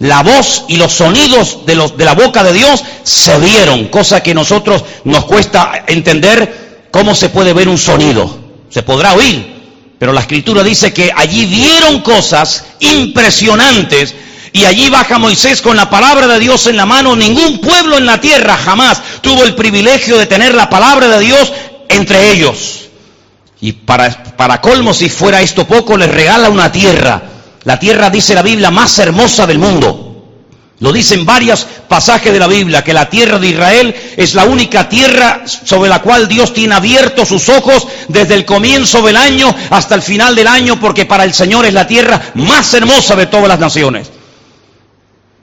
[0.00, 4.22] La voz y los sonidos de, los, de la boca de Dios se vieron, cosa
[4.22, 8.38] que nosotros nos cuesta entender cómo se puede ver un sonido.
[8.70, 14.14] Se podrá oír, pero la escritura dice que allí vieron cosas impresionantes
[14.54, 17.14] y allí baja Moisés con la palabra de Dios en la mano.
[17.14, 21.52] Ningún pueblo en la tierra jamás tuvo el privilegio de tener la palabra de Dios
[21.90, 22.88] entre ellos.
[23.60, 27.29] Y para, para colmo, si fuera esto poco, les regala una tierra
[27.64, 30.06] la tierra, dice la Biblia, más hermosa del mundo.
[30.80, 34.88] Lo dicen varios pasajes de la Biblia, que la tierra de Israel es la única
[34.88, 39.94] tierra sobre la cual Dios tiene abiertos sus ojos desde el comienzo del año hasta
[39.94, 43.48] el final del año, porque para el Señor es la tierra más hermosa de todas
[43.48, 44.10] las naciones.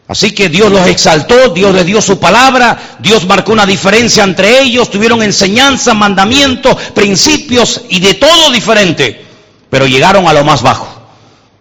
[0.08, 4.62] Así que Dios los exaltó, Dios les dio su palabra, Dios marcó una diferencia entre
[4.62, 9.24] ellos, tuvieron enseñanza, mandamientos, principios y de todo diferente,
[9.70, 10.97] pero llegaron a lo más bajo.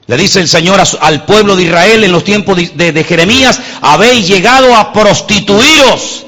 [0.07, 4.75] Le dice el Señor al pueblo de Israel en los tiempos de, Jeremías, habéis llegado
[4.77, 6.25] a prostituiros,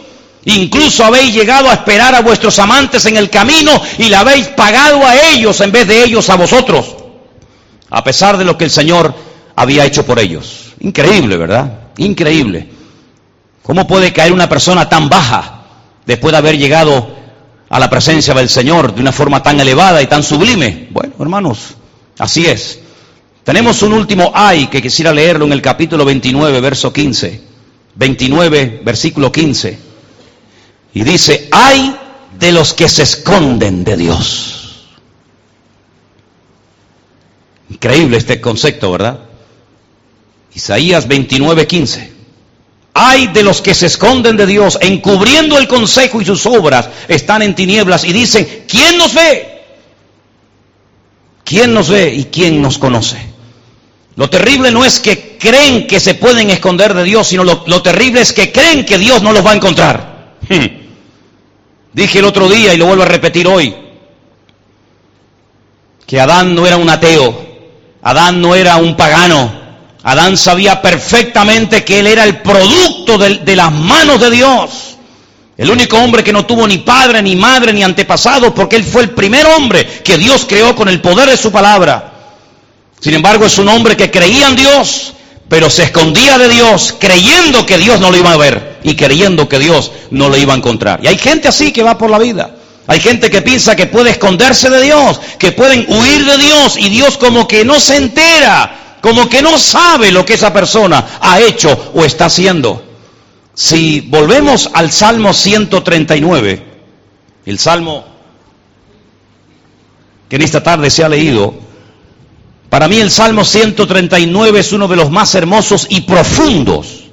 [0.46, 5.06] incluso habéis llegado a esperar a vuestros amantes en el camino y le habéis pagado
[5.06, 6.96] a ellos en vez de ellos a vosotros,
[7.90, 9.14] a pesar de lo que el Señor
[9.54, 10.72] había hecho por ellos.
[10.80, 11.90] Increíble, ¿verdad?
[11.98, 12.68] Increíble.
[13.62, 15.62] ¿Cómo puede caer una persona tan baja
[16.04, 17.16] después de haber llegado
[17.68, 20.88] a la presencia del Señor de una forma tan elevada y tan sublime?
[20.90, 21.76] Bueno, hermanos,
[22.18, 22.80] así es.
[23.48, 27.40] Tenemos un último ay que quisiera leerlo en el capítulo 29, verso 15.
[27.94, 29.78] 29, versículo 15.
[30.92, 31.96] Y dice, ay
[32.38, 34.90] de los que se esconden de Dios.
[37.70, 39.18] Increíble este concepto, ¿verdad?
[40.54, 42.12] Isaías 29, 15.
[42.92, 47.40] Ay de los que se esconden de Dios, encubriendo el consejo y sus obras, están
[47.40, 49.62] en tinieblas y dicen, ¿quién nos ve?
[51.44, 53.37] ¿Quién nos ve y quién nos conoce?
[54.18, 58.20] Lo terrible no es que creen que se pueden esconder de Dios, sino lo, terrible
[58.20, 60.34] es que creen que Dios no los va a encontrar.
[60.48, 60.66] Hmm.
[61.92, 63.72] Dije el otro día y lo vuelvo a repetir hoy,
[66.04, 67.46] que Adán no era un ateo,
[68.02, 69.52] Adán no era un pagano,
[70.02, 74.96] Adán sabía perfectamente que él era el producto de, de las manos de Dios.
[75.56, 79.02] El único hombre que no tuvo ni padre, ni madre, ni antepasado, porque él fue
[79.02, 82.17] el primer hombre que Dios creó con el poder de su palabra.
[83.00, 85.14] Sin embargo, es un hombre que creía en Dios,
[85.48, 89.48] pero se escondía de Dios, creyendo que Dios no lo iba a ver y creyendo
[89.48, 91.00] que Dios no lo iba a encontrar.
[91.02, 92.54] Y hay gente así que va por la vida.
[92.86, 96.88] Hay gente que piensa que puede esconderse de Dios, que pueden huir de Dios y
[96.88, 101.38] Dios como que no se entera, como que no sabe lo que esa persona ha
[101.40, 102.82] hecho o está haciendo.
[103.52, 106.64] Si volvemos al Salmo 139,
[107.44, 108.06] el Salmo
[110.28, 111.54] que en esta tarde se ha leído,
[112.68, 117.04] para mí el Salmo 139 es uno de los más hermosos y profundos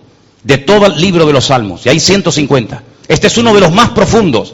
[0.44, 1.86] de todo el libro de los Salmos.
[1.86, 2.84] Y hay 150.
[3.08, 4.54] Este es uno de los más profundos.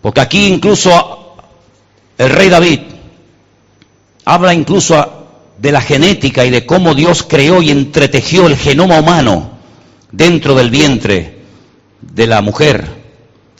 [0.00, 1.36] Porque aquí incluso
[2.18, 2.80] el rey David
[4.24, 5.24] habla incluso
[5.58, 9.50] de la genética y de cómo Dios creó y entretejió el genoma humano
[10.10, 11.38] dentro del vientre
[12.00, 13.04] de la mujer.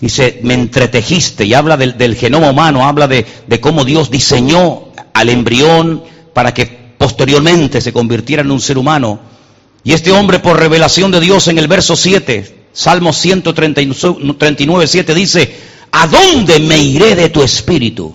[0.00, 3.24] Dice, me entretejiste y habla del, genoma humano, habla de,
[3.60, 4.83] cómo Dios diseñó
[5.14, 6.66] al embrión para que
[6.98, 9.20] posteriormente se convirtiera en un ser humano.
[9.82, 15.56] Y este hombre, por revelación de Dios en el verso 7, Salmo 139, 7, dice,
[15.92, 18.14] ¿a dónde me iré de tu espíritu?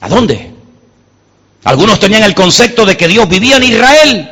[0.00, 0.50] ¿A dónde?
[1.64, 4.30] Algunos tenían el concepto de que Dios vivía en Israel,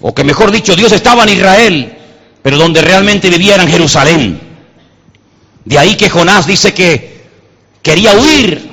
[0.00, 1.96] o que mejor dicho, Dios estaba en Israel,
[2.42, 4.40] pero donde realmente vivía era en Jerusalén.
[5.64, 7.24] De ahí que Jonás dice que
[7.82, 8.70] quería huir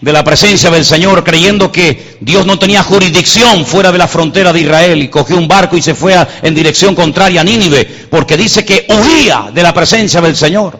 [0.00, 4.52] de la presencia del Señor, creyendo que Dios no tenía jurisdicción fuera de la frontera
[4.52, 8.36] de Israel, y cogió un barco y se fue en dirección contraria a Nínive, porque
[8.36, 10.78] dice que huía de la presencia del Señor.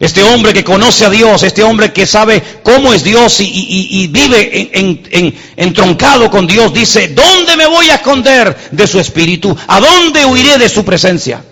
[0.00, 4.70] Este hombre que conoce a Dios, este hombre que sabe cómo es Dios y, vive
[4.72, 9.56] en, entroncado con Dios, dice, ¿dónde me voy a esconder de su espíritu?
[9.68, 11.44] ¿A dónde huiré de su presencia?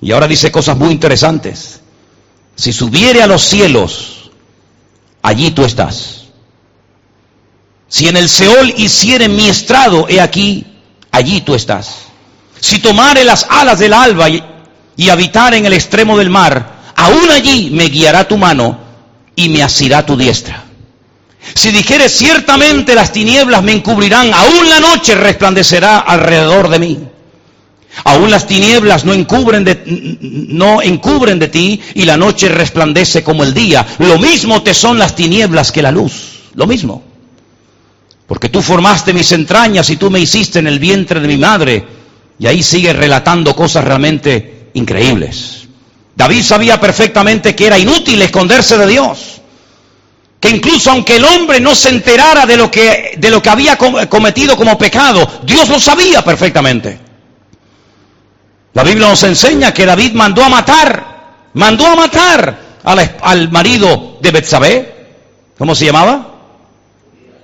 [0.00, 1.80] Y ahora dice cosas muy interesantes.
[2.54, 4.15] Si subiere a los cielos,
[5.26, 6.22] allí tú estás.
[7.88, 10.64] Si en el Seol hiciere mi estrado, he aquí,
[11.10, 11.96] allí tú estás.
[12.60, 14.42] Si tomare las alas del alba y,
[14.96, 18.78] y habitar en el extremo del mar, aún allí me guiará tu mano
[19.34, 20.62] y me asirá tu diestra.
[21.54, 27.08] Si dijere ciertamente las tinieblas me encubrirán, aún la noche resplandecerá alrededor de mí.
[28.04, 33.42] Aún las tinieblas no encubren, de, no encubren de ti y la noche resplandece como
[33.42, 33.86] el día.
[33.98, 36.12] Lo mismo te son las tinieblas que la luz.
[36.54, 37.02] Lo mismo.
[38.26, 41.84] Porque tú formaste mis entrañas y tú me hiciste en el vientre de mi madre.
[42.38, 45.66] Y ahí sigue relatando cosas realmente increíbles.
[46.14, 49.40] David sabía perfectamente que era inútil esconderse de Dios.
[50.38, 53.76] Que incluso aunque el hombre no se enterara de lo que, de lo que había
[53.76, 57.05] cometido como pecado, Dios lo sabía perfectamente.
[58.76, 64.30] La Biblia nos enseña que David mandó a matar, mandó a matar al, marido de
[64.30, 65.06] Betsabé.
[65.56, 66.34] ¿Cómo se llamaba?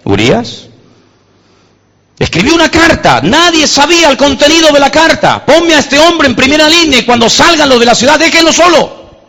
[0.05, 0.66] Urias.
[2.18, 5.42] Escribió una carta, nadie sabía el contenido de la carta.
[5.47, 8.53] Ponme a este hombre en primera línea y cuando salgan los de la ciudad, déjenlo
[8.53, 9.23] solo.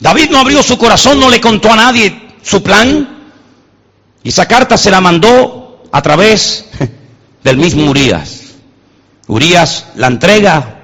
[0.00, 3.30] David no abrió su corazón, no le contó a nadie su plan.
[4.24, 6.64] Y esa carta se la mandó a través
[7.44, 8.39] del mismo Urias.
[9.30, 10.80] Urias la entrega,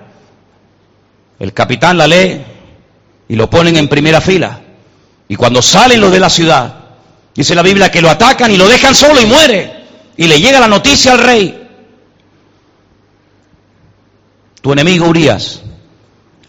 [1.41, 2.45] el capitán la lee
[3.27, 4.61] y lo ponen en primera fila.
[5.27, 6.75] Y cuando salen los de la ciudad,
[7.35, 9.85] dice la Biblia que lo atacan y lo dejan solo y muere
[10.17, 11.69] y le llega la noticia al rey.
[14.61, 15.63] Tu enemigo Urias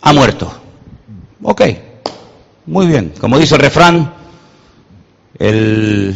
[0.02, 0.54] ha muerto.
[1.42, 1.62] Ok,
[2.68, 3.12] muy bien.
[3.20, 4.14] Como dice el refrán,
[5.40, 6.16] el,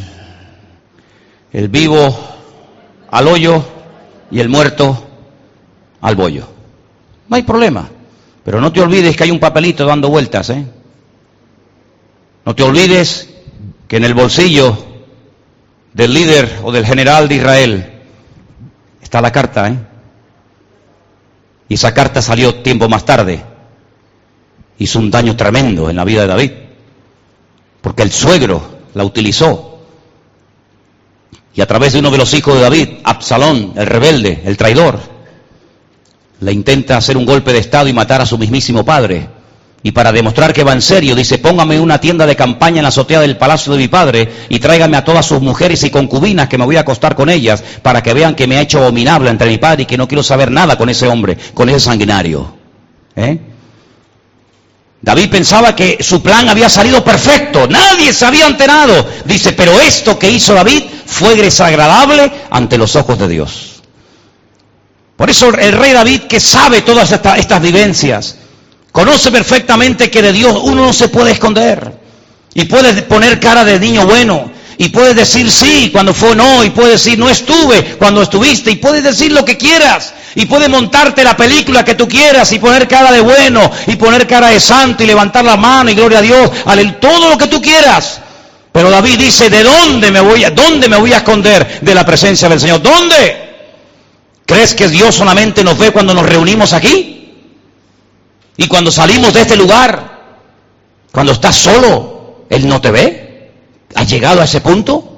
[1.51, 2.15] el vivo
[3.09, 3.63] al hoyo
[4.29, 5.07] y el muerto
[6.01, 6.47] al bollo.
[7.29, 7.89] No hay problema.
[8.43, 10.65] Pero no te olvides que hay un papelito dando vueltas, ¿eh?
[12.43, 13.29] No te olvides
[13.87, 14.77] que en el bolsillo
[15.93, 17.91] del líder o del general de Israel.
[19.01, 19.77] Está la carta, ¿eh?
[21.69, 23.43] Y esa carta salió tiempo más tarde.
[24.79, 26.51] Hizo un daño tremendo en la vida de David.
[27.81, 29.79] Porque el suegro la utilizó.
[31.53, 34.99] Y a través de uno de los hijos de David, Absalón, el rebelde, el traidor,
[36.41, 39.29] le intenta hacer un golpe de estado y matar a su mismísimo padre.
[39.83, 42.89] Y para demostrar que va en serio, dice, póngame una tienda de campaña en la
[42.89, 46.57] azotea del palacio de mi padre y tráigame a todas sus mujeres y concubinas que
[46.57, 49.49] me voy a acostar con ellas para que vean que me ha hecho abominable entre
[49.49, 52.53] mi padre y que no quiero saber nada con ese hombre, con ese sanguinario.
[53.15, 53.39] ¿Eh?
[55.01, 59.07] David pensaba que su plan había salido perfecto, nadie se había enterado.
[59.25, 63.70] Dice, pero esto que hizo David fue desagradable ante los ojos de Dios.
[65.21, 68.37] Por eso el rey David, que sabe todas estas vivencias,
[68.91, 71.93] Conoce perfectamente que de Dios uno no se puede esconder.
[72.55, 74.51] Y puede poner cara de niño bueno.
[74.79, 76.63] Y puede decir sí cuando fue no.
[76.63, 78.71] Y puede decir no estuve cuando estuviste.
[78.71, 80.11] Y puede decir lo que quieras.
[80.33, 82.51] Y puede montarte la película que tú quieras.
[82.51, 83.69] Y poner cara de bueno.
[83.85, 85.03] Y poner cara de santo.
[85.03, 85.91] Y levantar la mano.
[85.91, 86.51] Y gloria a Dios.
[86.99, 88.19] Todo lo que tú quieras.
[88.71, 92.03] Pero David dice, ¿de dónde me voy a, dónde me voy a esconder de la
[92.05, 92.81] presencia del Señor?
[92.81, 93.50] ¿Dónde?
[94.45, 97.33] ¿Crees que Dios solamente nos ve cuando nos reunimos aquí?
[98.57, 100.11] Y cuando salimos de este lugar,
[101.11, 103.51] cuando estás solo, Él no te ve.
[103.95, 105.17] ¿Has llegado a ese punto?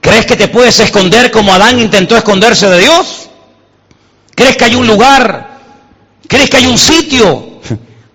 [0.00, 3.28] ¿Crees que te puedes esconder como Adán intentó esconderse de Dios?
[4.34, 5.58] ¿Crees que hay un lugar?
[6.28, 7.60] ¿Crees que hay un sitio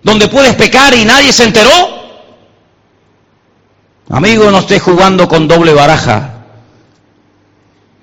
[0.04, 2.02] donde puedes pecar y nadie se enteró?
[4.10, 6.41] Amigo, no estés jugando con doble baraja.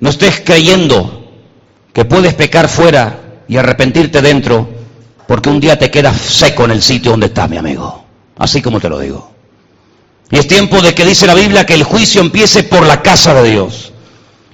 [0.01, 1.31] No estés creyendo
[1.93, 4.69] que puedes pecar fuera y arrepentirte dentro
[5.27, 8.05] porque un día te quedas seco en el sitio donde estás, mi amigo.
[8.39, 9.31] Así como te lo digo.
[10.31, 13.35] Y es tiempo de que dice la Biblia que el juicio empiece por la casa
[13.35, 13.93] de Dios.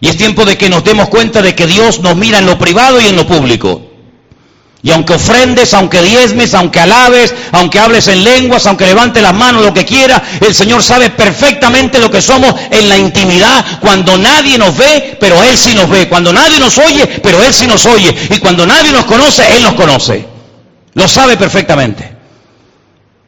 [0.01, 2.59] Y es tiempo de que nos demos cuenta de que Dios nos mira en lo
[2.59, 3.83] privado y en lo público.
[4.85, 9.65] Y aunque ofrendes, aunque diezmes, aunque alabes, aunque hables en lenguas, aunque levantes las manos,
[9.65, 14.59] lo que quiera, el Señor sabe perfectamente lo que somos en la intimidad, cuando nadie
[14.59, 17.87] nos ve, pero Él sí nos ve, cuando nadie nos oye, pero Él sí nos
[17.87, 20.27] oye, y cuando nadie nos conoce, Él nos conoce.
[20.93, 22.13] Lo sabe perfectamente.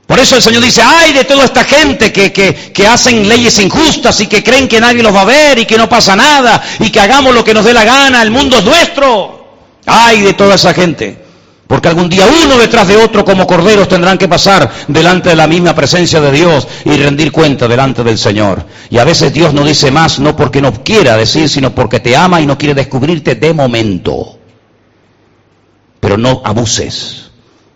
[0.06, 4.20] Por eso el Señor dice, ay de toda esta gente que, que, hacen leyes injustas
[4.20, 6.90] y que creen que nadie los va a ver y que no pasa nada y
[6.90, 9.46] que hagamos lo que nos dé la gana, el mundo es nuestro.
[9.86, 11.25] Ay de toda esa gente.
[11.66, 15.48] Porque algún día uno detrás de otro como corderos tendrán que pasar delante de la
[15.48, 18.64] misma presencia de Dios y rendir cuenta delante del Señor.
[18.88, 22.16] Y a veces Dios no dice más, no porque no quiera decir, sino porque te
[22.16, 24.38] ama y no quiere descubrirte de momento.
[25.98, 27.30] Pero no abuses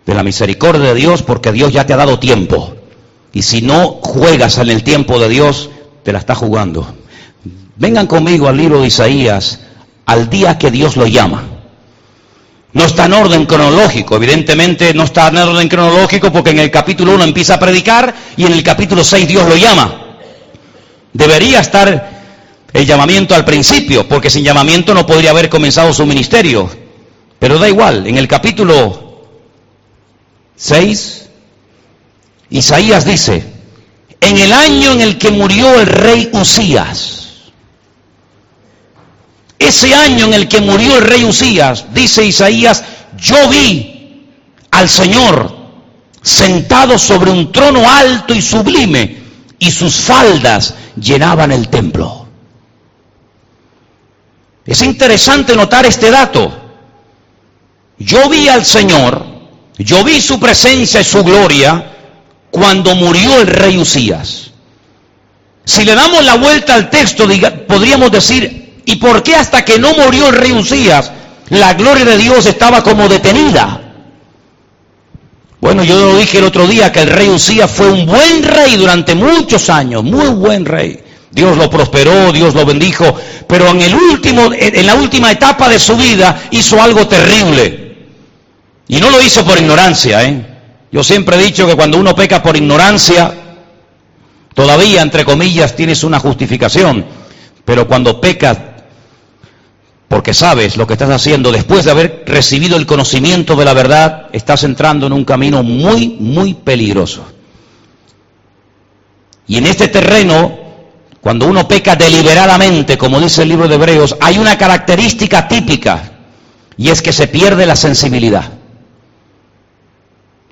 [0.05, 2.73] de la misericordia de Dios porque Dios ya te ha dado tiempo.
[3.33, 5.69] Y si no juegas en el tiempo de Dios,
[6.03, 6.95] te la está jugando.
[7.75, 9.59] Vengan conmigo al libro de Isaías,
[10.05, 11.50] al día que Dios lo llama.
[12.73, 17.15] No está en orden cronológico, evidentemente no está en orden cronológico porque en el capítulo
[17.15, 20.17] 1 empieza a predicar y en el capítulo 6 Dios lo llama.
[21.11, 22.21] Debería estar
[22.73, 26.69] el llamamiento al principio, porque sin llamamiento no podría haber comenzado su ministerio.
[27.39, 29.25] Pero da igual, en el capítulo
[30.55, 31.29] 6,
[32.51, 33.43] Isaías dice,
[34.21, 37.20] en el año en el que murió el rey Usías,
[39.65, 42.83] ese año en el que murió el rey Usías, dice Isaías,
[43.17, 44.27] yo vi
[44.71, 45.55] al Señor
[46.21, 49.21] sentado sobre un trono alto y sublime,
[49.59, 52.27] y sus faldas llenaban el templo.
[54.65, 56.51] Es interesante notar este dato.
[57.97, 59.31] Yo vi al Señor
[59.83, 61.91] yo vi su presencia y su gloria
[62.49, 64.51] cuando murió el rey Usías.
[65.63, 67.27] Si le damos la vuelta al texto,
[67.67, 71.11] podríamos decir, ¿y por qué hasta que no murió el rey Usías,
[71.49, 73.81] la gloria de Dios estaba como detenida?
[75.59, 78.77] Bueno, yo lo dije el otro día que el rey Usías fue un buen rey
[78.77, 81.03] durante muchos años, muy buen rey.
[81.31, 83.15] Dios lo prosperó, Dios lo bendijo,
[83.47, 87.95] pero en el último, en la última etapa de su vida hizo algo terrible.
[88.87, 90.51] Y no lo hizo por ignorancia, ¿eh?
[90.91, 93.33] Yo siempre he dicho que cuando uno peca por ignorancia,
[94.53, 97.05] todavía, entre comillas, tienes una justificación.
[97.63, 98.57] Pero cuando pecas
[100.11, 104.27] porque sabes lo que estás haciendo, después de haber recibido el conocimiento de la verdad,
[104.33, 107.23] estás entrando en un camino muy, muy peligroso.
[109.47, 110.59] Y en este terreno,
[111.21, 116.11] cuando uno peca deliberadamente, como dice el libro de Hebreos, hay una característica típica,
[116.75, 118.51] y es que se pierde la sensibilidad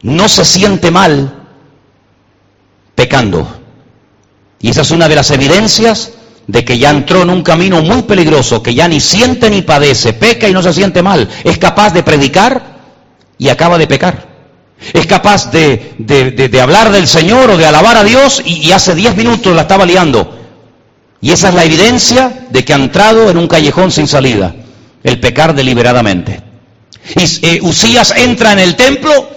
[0.01, 1.47] no se siente mal
[2.95, 3.45] pecando.
[4.61, 6.13] Y esa es una de las evidencias
[6.49, 10.13] de que ya entró en un camino muy peligroso, que ya ni siente ni padece,
[10.13, 11.29] peca y no se siente mal.
[11.43, 12.79] Es capaz de predicar
[13.37, 14.27] y acaba de pecar.
[14.91, 19.55] Es capaz de, hablar del Señor o de alabar a Dios y, hace diez minutos
[19.55, 20.39] la estaba liando.
[21.21, 24.55] Y esa es la evidencia de que ha entrado en un callejón sin salida,
[25.03, 26.41] el pecar deliberadamente.
[27.15, 29.29] Y eh, Usías entra en el templo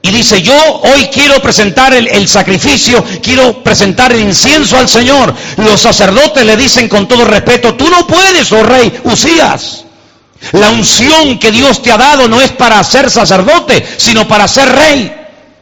[0.00, 5.34] y dice, yo hoy quiero presentar el, sacrificio, quiero presentar el incienso al Señor.
[5.56, 9.84] Los sacerdotes le dicen con todo respeto, tú no puedes, oh rey Usías.
[10.52, 14.72] La unción que Dios te ha dado no es para ser sacerdote, sino para ser
[14.72, 15.12] rey.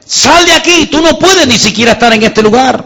[0.05, 2.85] Sal de aquí, tú no puedes ni siquiera estar en este lugar.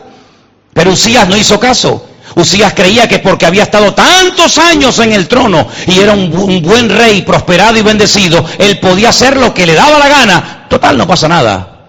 [0.72, 2.07] Pero Usías no hizo caso.
[2.37, 6.89] Usías creía que porque había estado tantos años en el trono y era un, buen
[6.89, 10.66] rey, prosperado y bendecido, él podía hacer lo que le daba la gana.
[10.68, 11.89] Total, no pasa nada.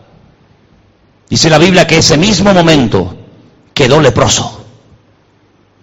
[1.30, 3.16] Dice la Biblia que ese mismo momento
[3.74, 4.66] quedó leproso.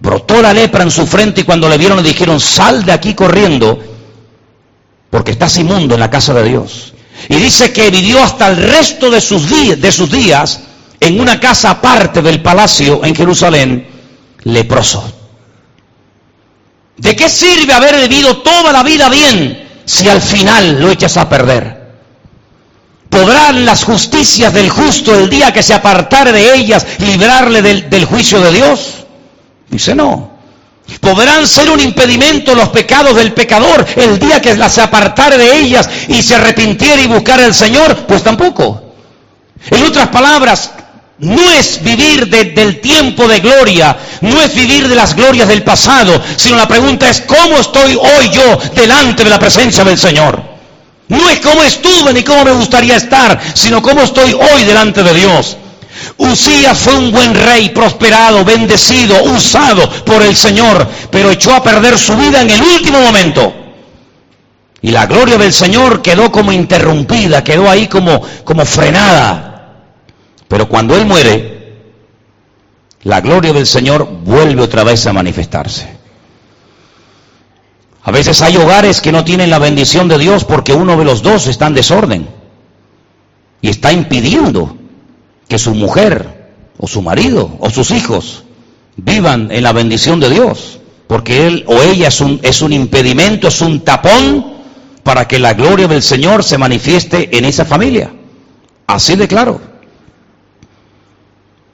[0.01, 3.15] Brotó la lepra en su frente y cuando le vieron le dijeron, sal de aquí
[3.15, 3.79] corriendo
[5.11, 6.93] porque estás inmundo en la casa de Dios.
[7.29, 9.49] Y dice que vivió hasta el resto de sus,
[9.81, 10.61] de sus días
[11.01, 13.88] en una casa aparte del palacio en Jerusalén,
[14.49, 15.13] leproso.
[16.97, 21.29] ¿De qué sirve haber vivido toda la vida bien si al final lo echas a
[21.29, 21.79] perder?
[23.09, 28.05] ¿Podrán las justicias del justo el día que se apartare de ellas librarle del, del
[28.05, 28.95] juicio de Dios?
[29.71, 30.39] Dice no.
[31.01, 35.89] ¿Podrán ser un impedimento los pecados del pecador el día que se apartare de ellas
[36.09, 38.07] y se arrepintiera y buscara al Señor?
[38.07, 38.83] Pues tampoco.
[39.71, 40.71] En otras palabras,
[41.21, 46.21] no es vivir del tiempo de gloria, no es vivir de las glorias del pasado,
[46.37, 50.41] sino la pregunta es cómo estoy hoy yo delante de la presencia del Señor.
[51.09, 55.15] No es cómo estuve ni cómo me gustaría estar, sino cómo estoy hoy delante de
[55.15, 55.57] Dios.
[56.19, 61.99] Usías fue un buen rey, prosperado, bendecido, usado por el Señor, pero echó a perder
[61.99, 63.53] su vida en el último momento.
[64.81, 69.48] Y la gloria del Señor quedó como interrumpida, quedó ahí como, como frenada.
[70.49, 71.59] Pero cuando Él muere,
[73.03, 75.99] la gloria del Señor vuelve otra vez a manifestarse.
[78.03, 81.23] A veces hay hogares que no tienen la bendición de Dios porque uno de los
[81.23, 82.29] dos está en desorden
[83.61, 84.77] y está impidiendo
[85.47, 88.45] que su mujer o su marido o sus hijos
[88.97, 93.49] vivan en la bendición de Dios, porque él o ella es un, es un impedimento,
[93.49, 94.55] es un tapón
[95.03, 98.13] para que la gloria del Señor se manifieste en esa familia.
[98.87, 99.61] Así de claro.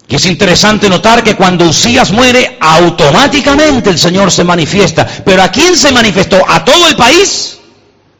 [0.08, 5.06] Y es interesante notar que cuando Usías muere, automáticamente el Señor se manifiesta.
[5.24, 6.44] Pero ¿a quién se manifestó?
[6.48, 7.58] ¿A todo el país?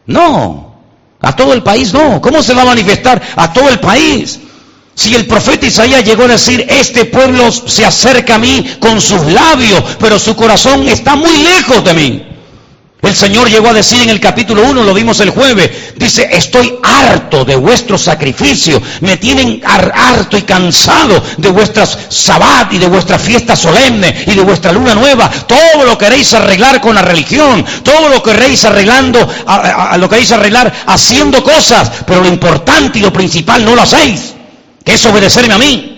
[0.07, 0.77] No.
[1.21, 2.21] A todo el país no.
[2.21, 4.41] ¿Cómo se va a manifestar a todo el país?
[4.95, 9.23] Si el profeta Isaías llegó a decir, este pueblo se acerca a mí con sus
[9.27, 12.34] labios, pero su corazón está muy lejos de mí.
[13.07, 16.79] El Señor llegó a decir en el capítulo 1, lo vimos el jueves, dice, estoy
[16.83, 23.19] harto de vuestro sacrificio, me tienen harto y cansado de vuestras sabbat y de vuestra
[23.19, 25.31] fiesta solemne y de vuestra luna nueva.
[25.31, 30.73] Todo lo queréis arreglar con la religión, todo lo queréis arreglando, a, lo queréis arreglar
[30.87, 34.35] haciendo cosas, pero lo importante y lo principal no lo hacéis,
[34.85, 35.94] que es obedecerme a mí.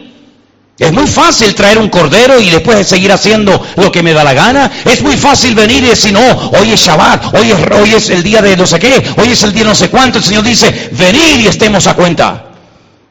[0.78, 4.34] Es muy fácil traer un cordero y después seguir haciendo lo que me da la
[4.34, 4.70] gana.
[4.84, 8.22] Es muy fácil venir y decir, no, hoy es Shabbat, hoy es, hoy es el
[8.22, 10.18] día de no sé qué, hoy es el día no sé cuánto.
[10.18, 12.44] El Señor dice, venid y estemos a cuenta.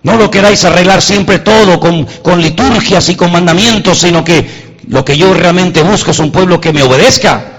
[0.04, 5.04] No lo queráis arreglar siempre todo con, con liturgias y con mandamientos, sino que lo
[5.04, 7.54] que yo realmente busco es un pueblo que me obedezca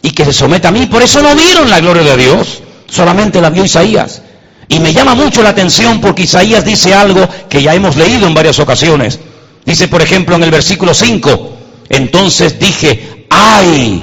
[0.00, 0.86] y que se someta a mí.
[0.86, 4.22] Por eso no vieron la gloria de Dios, solamente la vio Isaías.
[4.68, 8.32] Y me llama mucho la atención porque Isaías dice algo que ya hemos leído en
[8.32, 9.18] varias ocasiones.
[9.64, 11.52] Dice, por ejemplo, en el versículo 5,
[11.88, 14.02] entonces dije, ay,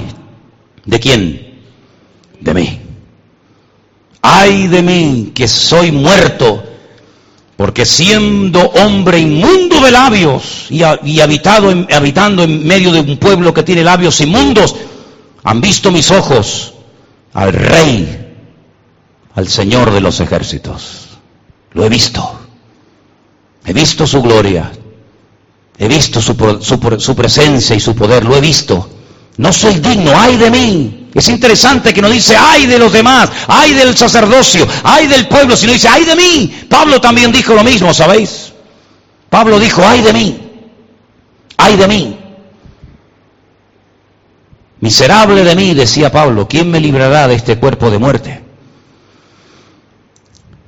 [0.84, 1.60] ¿de quién?
[2.40, 2.80] De mí.
[4.22, 6.62] Ay de mí, que soy muerto,
[7.56, 13.62] porque siendo hombre inmundo de labios y, habitado habitando en medio de un pueblo que
[13.62, 14.74] tiene labios inmundos,
[15.44, 16.74] han visto mis ojos
[17.32, 18.34] al Rey,
[19.34, 21.18] al Señor de los ejércitos.
[21.72, 22.40] Lo he visto.
[23.64, 24.70] He visto su gloria.
[25.82, 26.36] He visto su,
[27.16, 28.86] presencia y su poder, lo he visto.
[29.38, 31.08] No soy digno, ay de mí.
[31.14, 35.56] Es interesante que no dice, ay de los demás, ay del sacerdocio, ay del pueblo,
[35.56, 36.66] sino dice, ay de mí.
[36.68, 38.52] Pablo también dijo lo mismo, ¿sabéis?
[39.30, 40.38] Pablo dijo, ay de mí,
[41.56, 42.18] ay de mí.
[44.80, 48.49] Miserable de mí, decía Pablo, ¿quién me librará de este cuerpo de muerte?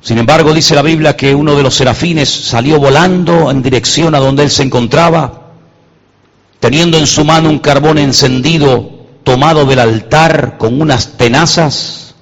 [0.03, 4.19] Sin embargo, dice la Biblia que uno de los serafines salió volando en dirección a
[4.19, 5.53] donde él se encontraba,
[6.59, 8.91] teniendo en su mano un carbón encendido
[9.23, 12.15] tomado del altar con unas tenazas,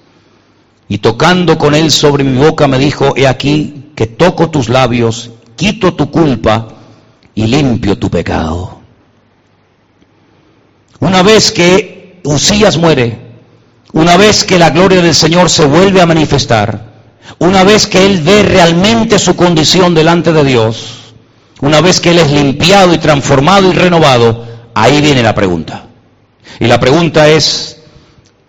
[0.89, 5.31] y tocando con él sobre mi boca me dijo, he aquí que toco tus labios,
[5.57, 6.69] quito tu culpa
[7.35, 8.79] y limpio tu pecado.
[10.99, 13.19] Una vez que Usías muere,
[13.95, 16.90] una vez que la gloria del Señor se vuelve a manifestar,
[17.39, 21.15] una vez que él ve realmente su condición delante de Dios,
[21.61, 24.45] una vez que él es limpiado y transformado y renovado,
[24.75, 25.87] ahí viene la pregunta.
[26.59, 27.83] Y la pregunta es,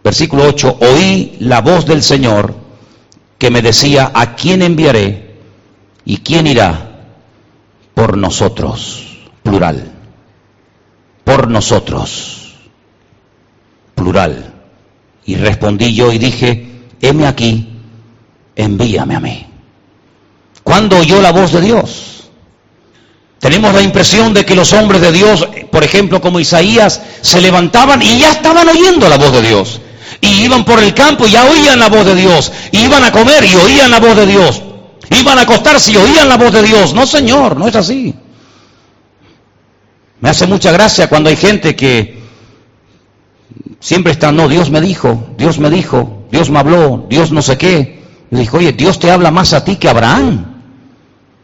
[0.04, 2.56] versículo 8, oí la voz del Señor
[3.38, 5.36] que me decía, ¿a quién enviaré
[6.06, 7.06] y quién irá
[7.94, 9.08] por nosotros?
[9.44, 9.92] Plural,
[11.24, 12.56] por nosotros,
[13.96, 14.54] plural.
[15.26, 17.71] Y respondí yo y dije, heme aquí,
[18.64, 19.48] envíame a mí.
[20.64, 22.30] ¿Cuándo oyó la voz de Dios?
[23.40, 28.02] Tenemos la impresión de que los hombres de Dios, por ejemplo como Isaías, se levantaban
[28.02, 29.82] y ya estaban oyendo la voz de Dios.
[30.22, 32.52] Y iban por el campo y ya oían la voz de Dios.
[32.72, 34.62] iban a comer y oían la voz de Dios.
[35.10, 36.94] Iban a acostarse y oían la voz de Dios.
[36.94, 38.14] No, Señor, no es así.
[40.20, 42.22] Me hace mucha gracia cuando hay gente que
[43.80, 47.58] siempre está, no, Dios me dijo, Dios me dijo, Dios me habló, Dios no sé
[47.58, 48.01] qué.
[48.32, 50.46] Y dijo, oye, Dios te habla más a ti que Abraham.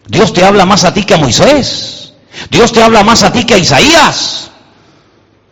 [0.07, 2.13] Dios te habla más a ti que a Moisés.
[2.49, 4.51] Dios te habla más a ti que a Isaías.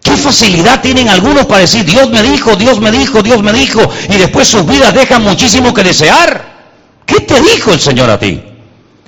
[0.02, 3.82] ¿Qué facilidad tienen algunos para decir, Dios me dijo, Dios me dijo, Dios me dijo,
[4.08, 6.54] y después sus vidas dejan muchísimo que desear?
[7.06, 8.42] ¿Qué te dijo el Señor a ti?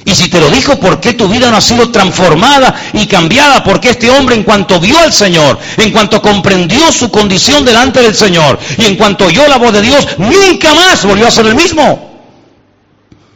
[0.06, 3.64] Y si te lo dijo, ¿por qué tu vida no ha sido transformada y cambiada?
[3.64, 8.16] Porque este hombre en cuanto vio al Señor, en cuanto comprendió su condición delante del
[8.16, 11.56] Señor y en cuanto oyó la voz de Dios, nunca más volvió a ser el
[11.56, 12.07] mismo.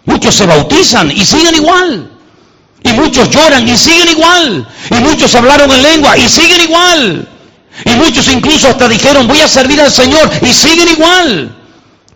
[0.05, 2.11] Muchos se bautizan y siguen igual.
[2.83, 4.67] Y muchos lloran y siguen igual.
[4.89, 7.27] Y muchos hablaron en lengua y siguen igual.
[7.85, 11.55] Y muchos incluso hasta dijeron, voy a servir al Señor y siguen igual.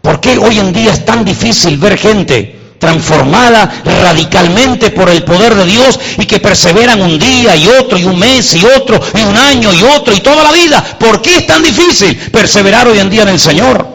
[0.02, 5.56] ¿Por qué hoy en día es tan difícil ver gente transformada radicalmente por el poder
[5.56, 9.22] de Dios y que perseveran un día y otro y un mes y otro y
[9.22, 10.84] un año y otro y toda la vida.
[11.00, 13.88] ¿Por qué es tan difícil perseverar hoy en día en el Señor?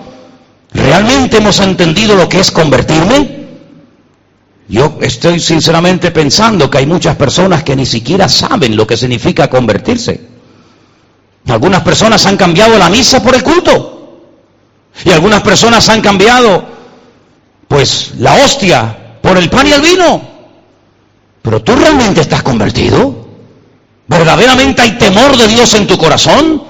[0.73, 3.40] ¿Realmente hemos entendido lo que es convertirme?
[4.71, 9.51] Yo estoy sinceramente pensando que hay muchas personas que ni siquiera saben lo que significa
[9.51, 10.21] convertirse.
[11.49, 14.21] Algunas personas han cambiado la misa por el culto.
[15.05, 16.65] Y algunas personas han cambiado
[17.67, 20.23] pues la hostia por el pan y el vino.
[21.43, 23.27] Pero tú realmente estás convertido.
[24.07, 26.63] ¿Verdaderamente hay temor de Dios en tu corazón?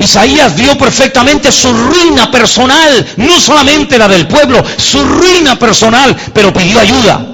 [0.00, 6.54] Isaías vio perfectamente su ruina personal, no solamente la del pueblo, su ruina personal, pero
[6.54, 7.26] pidió ayuda.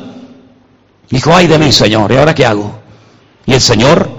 [1.08, 2.76] Dijo, ay de mí, Señor, ¿y ahora qué hago?
[3.46, 4.10] Y el Señor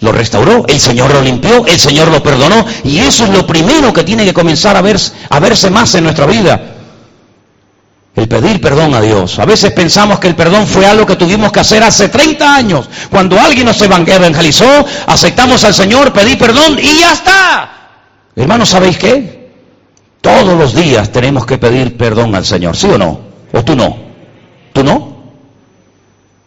[0.00, 3.92] lo restauró, el Señor lo limpió, el Señor lo perdonó, y eso es lo primero
[3.92, 6.76] que tiene que comenzar a verse, a verse más en nuestra vida.
[8.16, 9.38] El pedir perdón a Dios.
[9.38, 12.88] A veces pensamos que el perdón fue algo que tuvimos que hacer hace 30 años.
[13.10, 17.79] Cuando alguien nos evangelizó, aceptamos al Señor, pedí perdón y ya está.
[18.40, 19.50] Hermanos, ¿sabéis qué?
[20.22, 23.20] Todos los días tenemos que pedir perdón al Señor, ¿sí o no?
[23.52, 23.98] ¿O tú no?
[24.72, 25.10] ¿Tú no?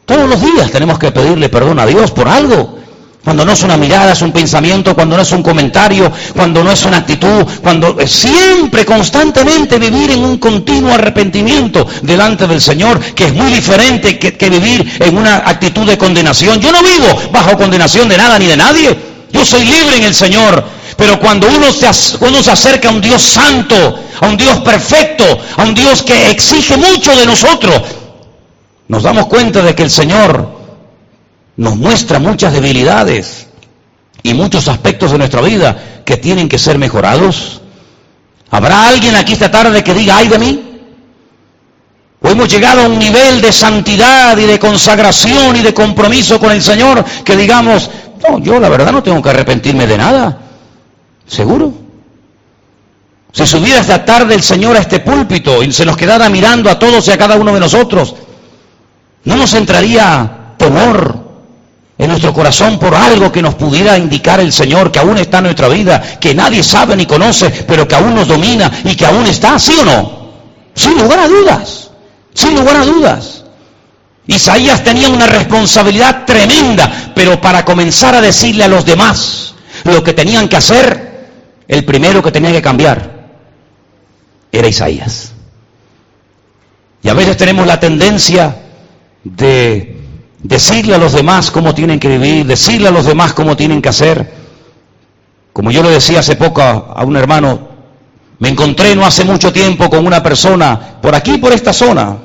[0.05, 2.79] Todos los días tenemos que pedirle perdón a Dios por algo.
[3.23, 6.71] Cuando no es una mirada, es un pensamiento, cuando no es un comentario, cuando no
[6.71, 13.25] es una actitud, cuando siempre, constantemente vivir en un continuo arrepentimiento delante del Señor, que
[13.25, 16.59] es muy diferente que, que, vivir en una actitud de condenación.
[16.59, 18.97] Yo no vivo bajo condenación de nada ni de nadie.
[19.31, 20.82] Yo soy libre en el Señor.
[20.97, 25.25] Pero cuando uno se, se acerca a un Dios santo, a un Dios perfecto,
[25.57, 27.81] a un Dios que exige mucho de nosotros,
[28.87, 30.47] nos damos cuenta de que el Señor
[31.55, 33.47] nos muestra muchas debilidades
[34.21, 37.61] y muchos aspectos de nuestra vida que tienen que ser mejorados.
[38.51, 40.69] ¿Habrá alguien aquí esta tarde que diga, ay de mí?
[42.21, 46.51] ¿O hemos llegado a un nivel de santidad y de consagración y de compromiso con
[46.51, 47.89] el Señor que digamos,
[48.27, 50.42] no, yo la verdad no tengo que arrepentirme de nada?
[51.27, 51.73] ¿Seguro?
[53.31, 56.77] Si subiera esta tarde el Señor a este púlpito y se nos quedara mirando a
[56.77, 58.15] todos y a cada uno de nosotros,
[59.23, 61.23] ¿no nos entraría temor,
[61.97, 65.45] en nuestro corazón por algo que nos pudiera indicar el Señor, que aún está en
[65.45, 69.25] nuestra vida, que nadie sabe ni conoce, pero que aún nos domina y que aún
[69.25, 70.23] está, ¿sí o no?
[70.73, 71.91] Sin lugar a dudas,
[72.33, 73.43] sin lugar a dudas.
[74.25, 79.53] Isaías tenía una responsabilidad tremenda, pero para comenzar a decirle a los demás
[79.83, 81.12] lo que tenían que hacer,
[81.67, 83.27] el primero que tenía que cambiar
[84.51, 85.33] era Isaías.
[87.01, 88.55] Y a veces tenemos la tendencia
[89.23, 89.97] de
[90.41, 93.89] decirle a los demás cómo tienen que vivir, decirle a los demás cómo tienen que
[93.89, 94.31] hacer.
[95.51, 97.67] Como yo le decía hace poco a, un hermano,
[98.39, 102.17] me encontré no hace mucho tiempo con una persona por aquí, por esta zona,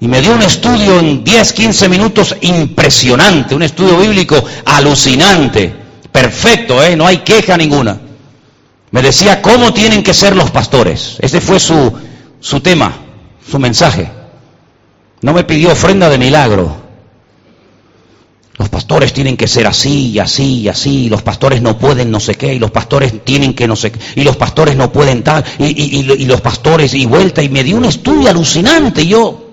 [0.00, 5.74] y me dio un estudio en 10, 15 minutos impresionante, un estudio bíblico alucinante,
[6.10, 6.96] perfecto, ¿eh?
[6.96, 7.98] no hay queja ninguna.
[8.92, 11.16] Me decía cómo tienen que ser los pastores.
[11.20, 11.92] Ese fue su,
[12.40, 12.92] su tema,
[13.46, 14.10] su mensaje.
[15.22, 16.76] No me pidió ofrenda de milagro.
[18.58, 22.10] Los pastores tienen que ser así y así y así, y los pastores no pueden
[22.10, 24.92] no sé qué, y los pastores tienen que no sé qué, y los pastores no
[24.92, 25.64] pueden tal, y,
[26.00, 29.02] y los pastores y vuelta, y me dio un estudio alucinante.
[29.02, 29.52] Y yo,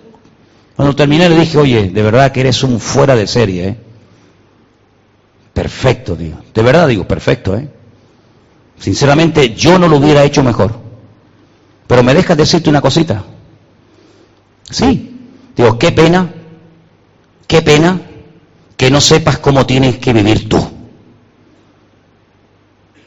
[0.75, 3.77] cuando terminé, le dije, oye, de verdad que eres un fuera de serie, ¿eh?
[5.53, 6.37] Perfecto, digo.
[6.53, 7.78] De verdad digo, perfecto, ¿eh?
[8.79, 10.73] Sinceramente, yo no lo hubiera hecho mejor.
[11.87, 13.23] Pero me dejas decirte una cosita.
[14.69, 15.17] Sí.
[15.55, 16.29] Digo, qué pena,
[17.47, 17.99] qué pena
[18.77, 20.65] que no sepas cómo tienes que vivir tú.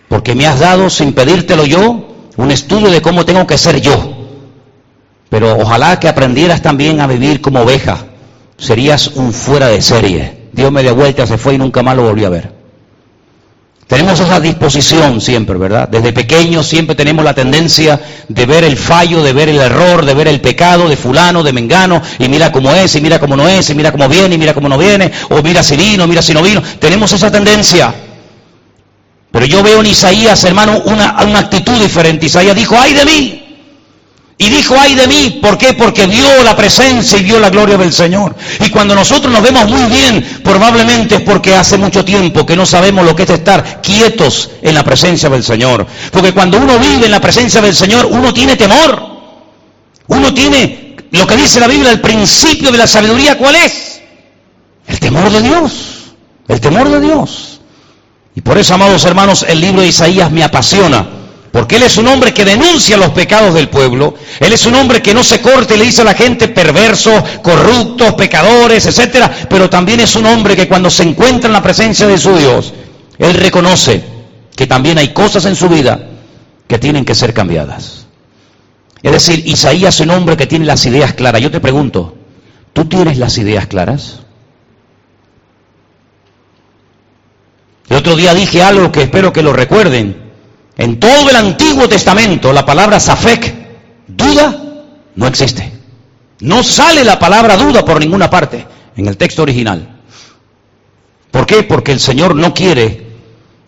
[0.08, 4.26] Porque me has dado, sin pedírtelo yo, un estudio de cómo tengo que ser yo.
[5.30, 8.04] Pero ojalá que aprendieras también a vivir como oveja.
[8.58, 10.48] Serías un fuera de serie.
[10.52, 12.61] Dios me dio vuelta, se fue y nunca más lo volví a ver.
[13.86, 15.88] Tenemos esa disposición siempre, ¿verdad?
[15.88, 20.14] Desde pequeños siempre tenemos la tendencia de ver el fallo, de ver el error, de
[20.14, 23.46] ver el pecado de fulano, de mengano, y mira cómo es, y mira cómo no
[23.48, 26.22] es, y mira cómo viene, y mira cómo no viene, o mira si vino, mira
[26.22, 26.62] si no vino.
[26.78, 27.94] Tenemos esa tendencia.
[29.30, 32.26] Pero yo veo en Isaías, hermano, una, una actitud diferente.
[32.26, 33.41] Isaías dijo, ay de mí,
[34.42, 35.72] y dijo, ay de mí, ¿por qué?
[35.72, 38.34] Porque vio la presencia y vio la gloria del Señor.
[38.58, 42.66] Y cuando nosotros nos vemos muy bien, probablemente es porque hace mucho tiempo que no
[42.66, 45.86] sabemos lo que es estar quietos en la presencia del Señor.
[46.10, 49.00] Porque cuando uno vive en la presencia del Señor, uno tiene temor.
[50.08, 54.00] Uno tiene lo que dice la Biblia, el principio de la sabiduría, ¿cuál es?
[54.88, 55.72] El temor de Dios.
[56.48, 57.60] El temor de Dios.
[58.34, 61.21] Y por eso, amados hermanos, el libro de Isaías me apasiona
[61.52, 64.14] porque Él es un hombre que denuncia los pecados del pueblo.
[64.40, 67.22] Él es un hombre que no se corte y le dice a la gente perversos,
[67.42, 69.30] corruptos, pecadores, etcétera.
[69.50, 72.72] Pero también es un hombre que cuando se encuentra en la presencia de su Dios,
[73.18, 74.02] Él reconoce
[74.56, 76.08] que también hay cosas en su vida
[76.66, 78.06] que tienen que ser cambiadas.
[79.02, 81.42] Es decir, Isaías es un hombre que tiene las ideas claras.
[81.42, 82.16] Yo te pregunto,
[82.72, 84.20] ¿tú tienes las ideas claras?
[87.90, 90.31] El otro día dije algo que espero que lo recuerden.
[90.76, 93.54] En todo el Antiguo Testamento la palabra Safek,
[94.06, 95.72] duda, no existe.
[96.40, 98.66] No sale la palabra duda por ninguna parte
[98.96, 100.00] en el texto original.
[101.30, 101.62] ¿Por qué?
[101.62, 103.06] Porque el Señor no quiere,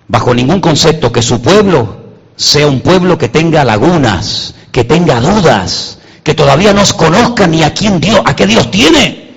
[0.09, 2.05] bajo ningún concepto, que su pueblo
[2.37, 7.73] sea un pueblo que tenga lagunas, que tenga dudas, que todavía no conozca ni a
[7.73, 9.33] quién Dios, a qué Dios tiene.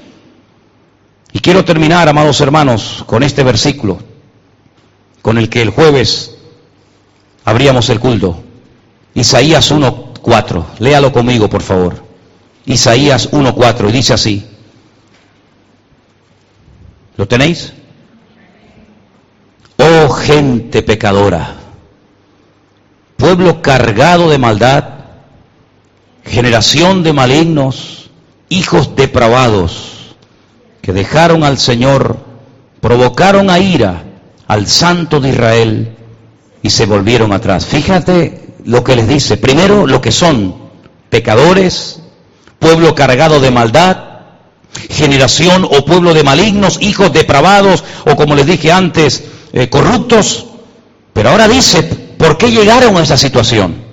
[1.31, 3.99] Y quiero terminar, amados hermanos, con este versículo,
[5.21, 6.36] con el que el jueves
[7.47, 8.43] abríamos el culto.
[9.13, 10.65] Isaías 1.4.
[10.79, 12.03] Léalo conmigo, por favor.
[12.65, 13.87] Isaías 1.4.
[13.87, 14.45] Y dice así.
[17.15, 17.71] ¿Lo tenéis?
[19.77, 21.55] Oh gente pecadora,
[23.15, 24.83] pueblo cargado de maldad,
[26.25, 28.09] generación de malignos,
[28.49, 30.15] hijos depravados,
[30.81, 32.17] que dejaron al Señor,
[32.81, 34.03] provocaron a ira
[34.47, 35.96] al Santo de Israel
[36.67, 37.65] y se volvieron atrás.
[37.65, 39.37] Fíjate lo que les dice.
[39.37, 40.53] Primero, lo que son
[41.09, 42.01] pecadores,
[42.59, 43.97] pueblo cargado de maldad,
[44.89, 50.45] generación o pueblo de malignos, hijos depravados o como les dije antes, eh, corruptos.
[51.13, 53.85] Pero ahora dice, ¿por qué llegaron a esa situación?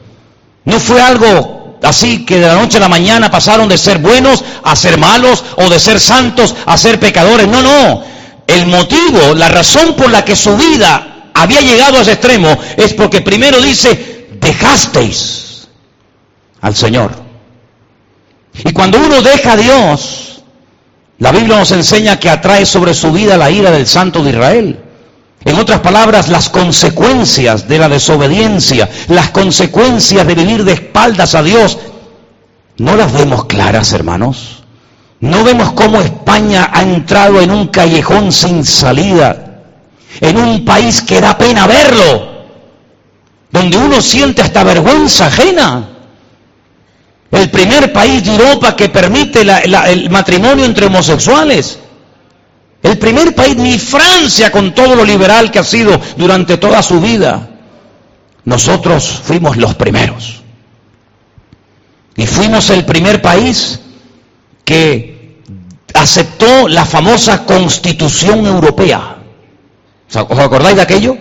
[0.65, 4.43] No fue algo así que de la noche a la mañana pasaron de ser buenos
[4.65, 7.47] a ser malos o de ser santos a ser pecadores.
[7.47, 8.03] No, no.
[8.49, 12.95] El motivo, la razón por la que su vida había llegado a ese extremo es
[12.95, 15.69] porque primero dice, dejasteis
[16.61, 17.13] al Señor.
[18.65, 20.43] Y cuando uno deja a Dios,
[21.19, 24.81] la Biblia nos enseña que atrae sobre su vida la ira del Santo de Israel.
[25.45, 31.43] En otras palabras, las consecuencias de la desobediencia, las consecuencias de vivir de espaldas a
[31.43, 31.79] Dios,
[32.79, 34.63] no las vemos claras, hermanos.
[35.21, 39.44] No vemos cómo España ha entrado en un callejón sin salida
[40.21, 42.29] en un país que da pena verlo,
[43.51, 45.89] donde uno siente hasta vergüenza ajena.
[47.31, 51.79] El primer país de Europa que permite el matrimonio entre homosexuales.
[52.83, 57.01] El primer país, ni Francia, con todo lo liberal que ha sido durante toda su
[57.01, 57.49] vida.
[58.45, 60.43] Nosotros fuimos los primeros.
[62.17, 63.81] Y fuimos el primer país
[64.65, 65.41] que
[65.95, 69.17] aceptó la famosa Constitución Europea.
[70.09, 71.17] ¿Os acordáis de aquello?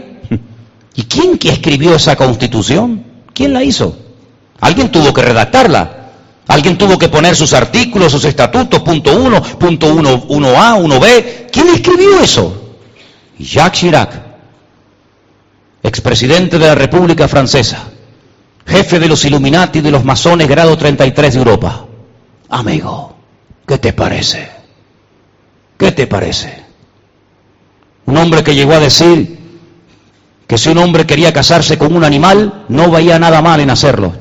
[0.95, 3.03] ¿Y quién que escribió esa constitución?
[3.33, 3.97] ¿Quién la hizo?
[4.59, 6.03] Alguien tuvo que redactarla.
[6.47, 10.99] Alguien tuvo que poner sus artículos, sus estatutos, punto uno, punto uno, uno A, uno
[10.99, 11.47] B.
[11.51, 12.75] ¿Quién escribió eso?
[13.39, 14.21] Jacques Chirac,
[15.81, 17.89] expresidente de la República Francesa.
[18.65, 21.85] jefe de los Illuminati de los masones grado 33 de Europa.
[22.49, 23.15] Amigo,
[23.67, 24.49] ¿qué te parece?
[25.77, 26.62] ¿Qué te parece?
[28.05, 29.39] Un hombre que llegó a decir
[30.47, 34.13] que si un hombre quería casarse con un animal, no veía nada mal en hacerlo,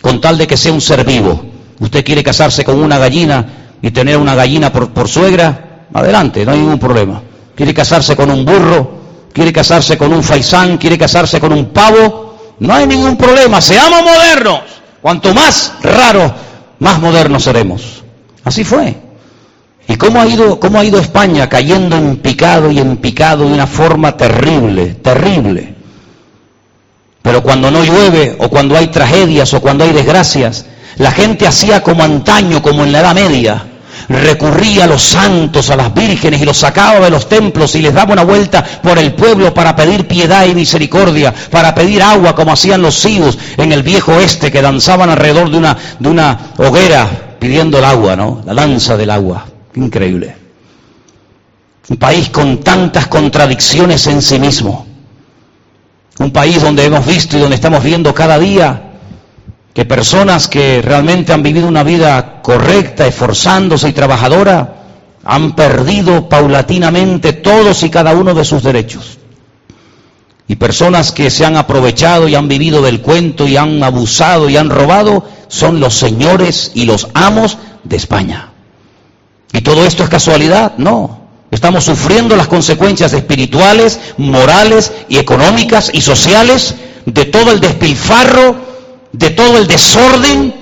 [0.00, 1.42] con tal de que sea un ser vivo.
[1.80, 3.46] Usted quiere casarse con una gallina
[3.80, 7.22] y tener una gallina por, por suegra, adelante, no hay ningún problema.
[7.54, 8.98] Quiere casarse con un burro,
[9.32, 14.02] quiere casarse con un faisán, quiere casarse con un pavo, no hay ningún problema, seamos
[14.02, 14.60] modernos.
[15.00, 16.34] Cuanto más raro,
[16.80, 18.02] más modernos seremos.
[18.44, 19.07] Así fue.
[19.88, 23.54] ¿Y cómo ha ido, cómo ha ido España cayendo en picado y en picado de
[23.54, 25.74] una forma terrible, terrible?
[27.22, 30.66] Pero cuando no llueve, o cuando hay tragedias, o cuando hay desgracias,
[30.98, 33.64] la gente hacía como antaño, como en la Edad Media.
[34.10, 37.92] Recurría a los santos, a las vírgenes y los sacaba de los templos y les
[37.92, 42.52] daba una vuelta por el pueblo para pedir piedad y misericordia, para pedir agua como
[42.52, 47.36] hacían los cibos en el viejo oeste que danzaban alrededor de una, de una hoguera
[47.38, 48.42] pidiendo el agua, ¿no?
[48.46, 49.44] La lanza del agua.
[49.78, 50.34] Increíble.
[51.88, 54.86] Un país con tantas contradicciones en sí mismo.
[56.18, 58.82] Un país donde hemos visto y donde estamos viendo cada día
[59.72, 64.74] que personas que realmente han vivido una vida correcta, esforzándose y trabajadora,
[65.24, 69.18] han perdido paulatinamente todos y cada uno de sus derechos.
[70.48, 74.56] Y personas que se han aprovechado y han vivido del cuento y han abusado y
[74.56, 78.52] han robado son los señores y los amos de España.
[79.52, 80.74] ¿Y todo esto es casualidad?
[80.78, 81.28] No.
[81.50, 86.74] Estamos sufriendo las consecuencias espirituales, morales y económicas y sociales
[87.06, 88.56] de todo el despilfarro,
[89.12, 90.54] de todo el desorden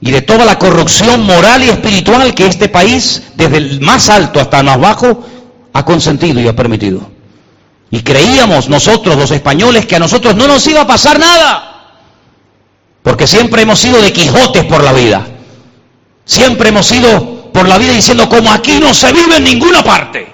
[0.00, 4.40] y de toda la corrupción moral y espiritual que este país, desde el más alto
[4.40, 5.24] hasta el más bajo,
[5.72, 7.00] ha consentido y ha permitido.
[7.90, 11.72] Y creíamos nosotros, los españoles, que a nosotros no nos iba a pasar nada.
[13.02, 15.26] Porque siempre hemos sido de Quijotes por la vida.
[16.24, 20.26] Siempre hemos sido por la vida diciendo, como aquí no se vive en ninguna parte,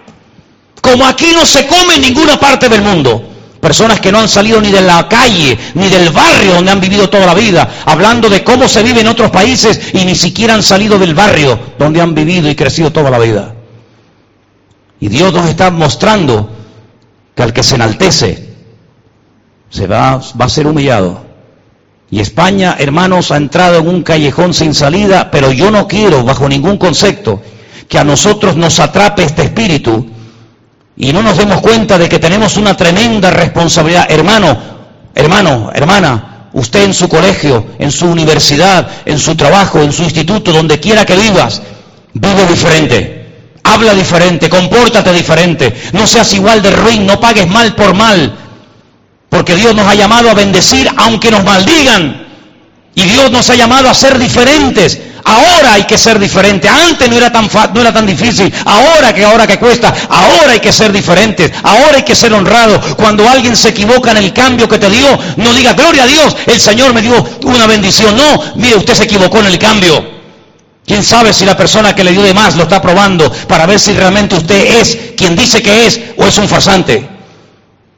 [0.81, 3.29] como aquí no se come en ninguna parte del mundo.
[3.61, 7.09] Personas que no han salido ni de la calle, ni del barrio donde han vivido
[7.09, 10.65] toda la vida, hablando de cómo se vive en otros países y ni siquiera han
[10.65, 13.55] salido del barrio donde han vivido y crecido toda la vida.
[14.99, 16.51] Y Dios nos está mostrando
[17.37, 18.49] que al que se enaltece
[19.71, 21.25] se va, va a ser humillado.
[22.13, 26.47] Y España, hermanos, ha entrado en un callejón sin salida, pero yo no quiero, bajo
[26.47, 27.41] ningún concepto,
[27.89, 30.07] que a nosotros nos atrape este espíritu
[30.95, 34.09] y no nos demos cuenta de que tenemos una tremenda responsabilidad.
[34.11, 34.59] Hermano,
[35.15, 40.53] hermano, hermana, usted en su colegio, en su universidad, en su trabajo, en su instituto,
[40.53, 41.63] donde quiera que vivas,
[42.13, 43.57] vive diferente.
[43.65, 48.37] Habla diferente, compórtate diferente, no seas igual de ruin, no pagues mal por mal,
[49.33, 52.27] porque Dios nos ha llamado a bendecir aunque nos maldigan.
[52.95, 55.01] Y Dios nos ha llamado a ser diferentes.
[55.25, 56.69] Ahora hay que ser diferente.
[56.69, 58.53] Antes no era tan no era tan difícil.
[58.67, 61.51] Ahora que ahora que cuesta, ahora hay que ser diferentes.
[61.63, 62.79] Ahora hay que ser honrado.
[62.95, 66.37] Cuando alguien se equivoca en el cambio que te dio, no diga gloria a Dios,
[66.47, 68.15] el Señor me dio una bendición.
[68.15, 70.05] No, mire, usted se equivocó en el cambio.
[70.87, 73.81] ¿Quién sabe si la persona que le dio de más lo está probando para ver
[73.81, 77.12] si realmente usted es quien dice que es o es un farsante?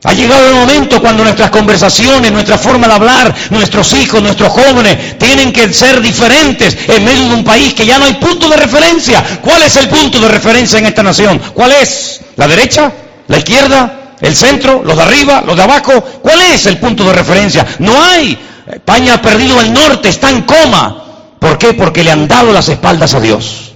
[0.05, 5.17] Ha llegado el momento cuando nuestras conversaciones, nuestra forma de hablar, nuestros hijos, nuestros jóvenes,
[5.19, 8.59] tienen que ser diferentes en medio de un país que ya no hay punto de
[8.59, 9.25] referencia.
[9.41, 11.41] ¿Cuál es el punto de referencia en esta nación?
[11.55, 12.21] ¿Cuál es?
[12.37, 12.93] ¿La derecha?
[13.29, 14.15] ¿La izquierda?
[14.21, 14.83] ¿El centro?
[14.85, 15.43] ¿Los de arriba?
[15.45, 15.99] ¿Los de abajo?
[16.21, 17.67] ¿Cuál es el punto de referencia?
[17.79, 18.39] No hay.
[18.71, 21.03] España ha perdido el norte, está en coma.
[21.39, 21.73] ¿Por qué?
[21.73, 23.73] Porque le han dado las espaldas a Dios.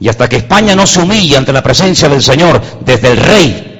[0.00, 3.77] Y hasta que España no se humille ante la presencia del Señor, desde el rey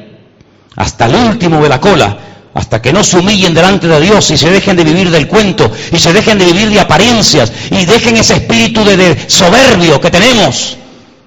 [0.78, 2.16] hasta el último de la cola,
[2.54, 5.70] hasta que no se humillen delante de Dios y se dejen de vivir del cuento
[5.92, 10.76] y se dejen de vivir de apariencias y dejen ese espíritu de, soberbio que tenemos,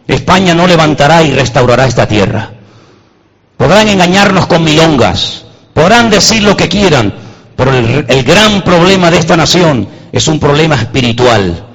[0.08, 2.52] España no levantará y restaurará esta tierra.
[3.58, 5.43] Podrán engañarnos con milongas,
[5.74, 7.14] podrán decir lo que quieran,
[7.58, 11.66] pero el, el gran problema de esta nación es un problema espiritual,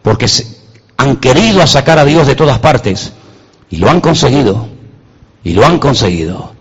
[0.00, 0.26] porque
[0.96, 3.12] han querido sacar a Dios de todas partes
[3.68, 4.68] y lo han conseguido,
[5.42, 6.53] y lo han conseguido.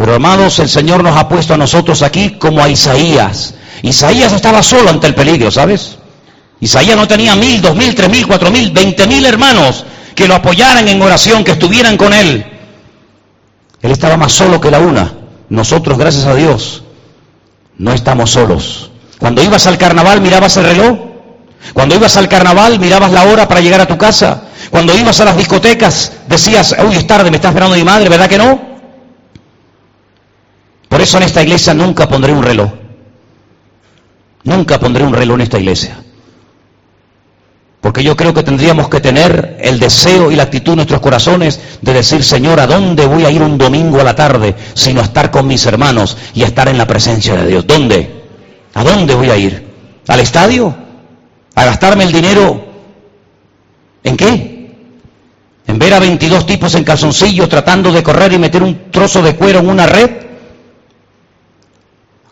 [0.00, 3.52] Pero amados, el Señor nos ha puesto a nosotros aquí como a Isaías.
[3.82, 5.98] Isaías estaba solo ante el peligro, ¿sabes?
[6.58, 9.84] Isaías no tenía mil, dos mil, tres mil, cuatro mil, veinte mil hermanos
[10.14, 12.46] que lo apoyaran en oración, que estuvieran con él.
[13.82, 15.12] Él estaba más solo que la una.
[15.50, 16.82] Nosotros, gracias a Dios,
[17.76, 18.90] no estamos solos.
[19.18, 20.98] Cuando ibas al carnaval mirabas el reloj.
[21.74, 24.44] Cuando ibas al carnaval mirabas la hora para llegar a tu casa.
[24.70, 28.30] Cuando ibas a las discotecas decías, uy, es tarde, me está esperando mi madre, ¿verdad
[28.30, 28.69] que no?
[30.90, 32.68] Por eso en esta iglesia nunca pondré un reloj.
[34.42, 36.02] Nunca pondré un reloj en esta iglesia.
[37.80, 41.60] Porque yo creo que tendríamos que tener el deseo y la actitud en nuestros corazones
[41.80, 45.04] de decir, Señor, ¿a dónde voy a ir un domingo a la tarde sino a
[45.04, 47.66] estar con mis hermanos y a estar en la presencia de Dios?
[47.68, 48.24] ¿Dónde?
[48.74, 49.64] ¿A dónde voy a ir?
[50.08, 50.74] ¿Al estadio?
[51.54, 52.64] ¿A gastarme el dinero?
[54.02, 54.74] ¿En qué?
[55.68, 59.36] ¿En ver a 22 tipos en calzoncillo tratando de correr y meter un trozo de
[59.36, 60.29] cuero en una red?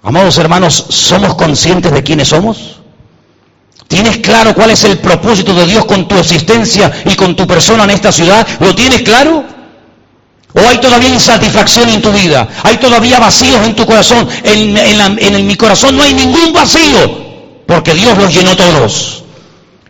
[0.02, 2.78] Amados hermanos, ¿somos conscientes de quiénes somos?
[3.88, 7.84] ¿Tienes claro cuál es el propósito de Dios con tu existencia y con tu persona
[7.84, 8.46] en esta ciudad?
[8.60, 9.42] ¿Lo tienes claro?
[10.52, 12.46] ¿O hay todavía insatisfacción en tu vida?
[12.62, 14.28] ¿Hay todavía vacíos en tu corazón?
[14.44, 19.24] En, en mi corazón no hay ningún vacío, porque Dios los llenó todos.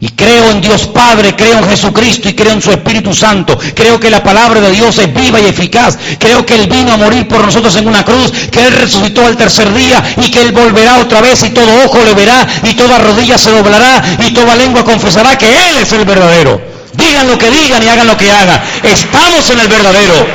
[0.01, 3.59] Y creo en Dios Padre, creo en Jesucristo y creo en su Espíritu Santo.
[3.75, 5.99] Creo que la palabra de Dios es viva y eficaz.
[6.19, 9.37] Creo que Él vino a morir por nosotros en una cruz, que Él resucitó al
[9.37, 12.99] tercer día y que Él volverá otra vez y todo ojo le verá y toda
[12.99, 16.61] rodilla se doblará y toda lengua confesará que Él es el verdadero.
[16.93, 18.63] Digan lo que digan y hagan lo que hagan.
[18.85, 20.27] Estamos en el verdadero.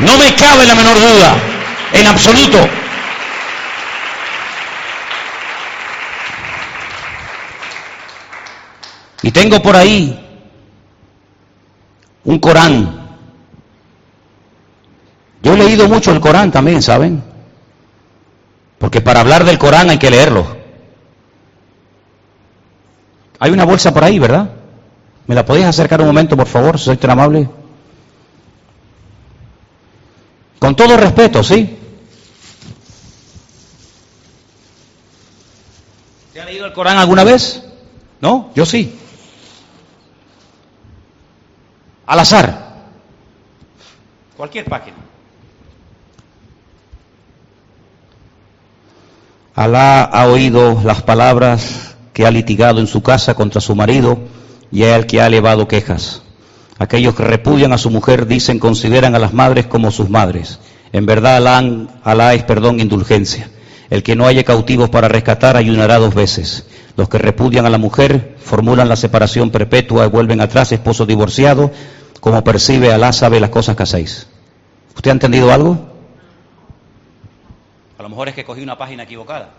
[0.00, 1.36] No me cabe la menor duda,
[1.92, 2.68] en absoluto.
[9.22, 10.22] Y tengo por ahí
[12.24, 13.06] un Corán.
[15.42, 17.22] Yo he leído mucho el Corán también, ¿saben?
[18.78, 20.56] Porque para hablar del Corán hay que leerlo.
[23.38, 24.50] Hay una bolsa por ahí, ¿verdad?
[25.26, 27.48] ¿Me la podéis acercar un momento, por favor, si sois tan amable?
[30.58, 31.76] Con todo respeto, ¿sí?
[36.32, 37.62] ¿Te ha leído el Corán alguna vez?
[38.20, 38.50] ¿No?
[38.54, 38.98] Yo sí.
[42.06, 42.66] Al azar.
[44.36, 44.96] Cualquier página.
[49.54, 54.18] Alá ha oído las palabras que ha litigado en su casa contra su marido
[54.70, 56.22] y es el que ha elevado quejas.
[56.78, 60.60] Aquellos que repudian a su mujer dicen, consideran a las madres como sus madres.
[60.92, 61.64] En verdad Alá,
[62.04, 63.50] Alá es perdón e indulgencia.
[63.88, 66.65] El que no haya cautivos para rescatar ayunará dos veces.
[66.96, 71.70] Los que repudian a la mujer formulan la separación perpetua y vuelven atrás, esposo divorciado,
[72.20, 74.26] como percibe Alá sabe las cosas que hacéis.
[74.94, 75.78] ¿Usted ha entendido algo?
[77.98, 79.50] A lo mejor es que cogí una página equivocada.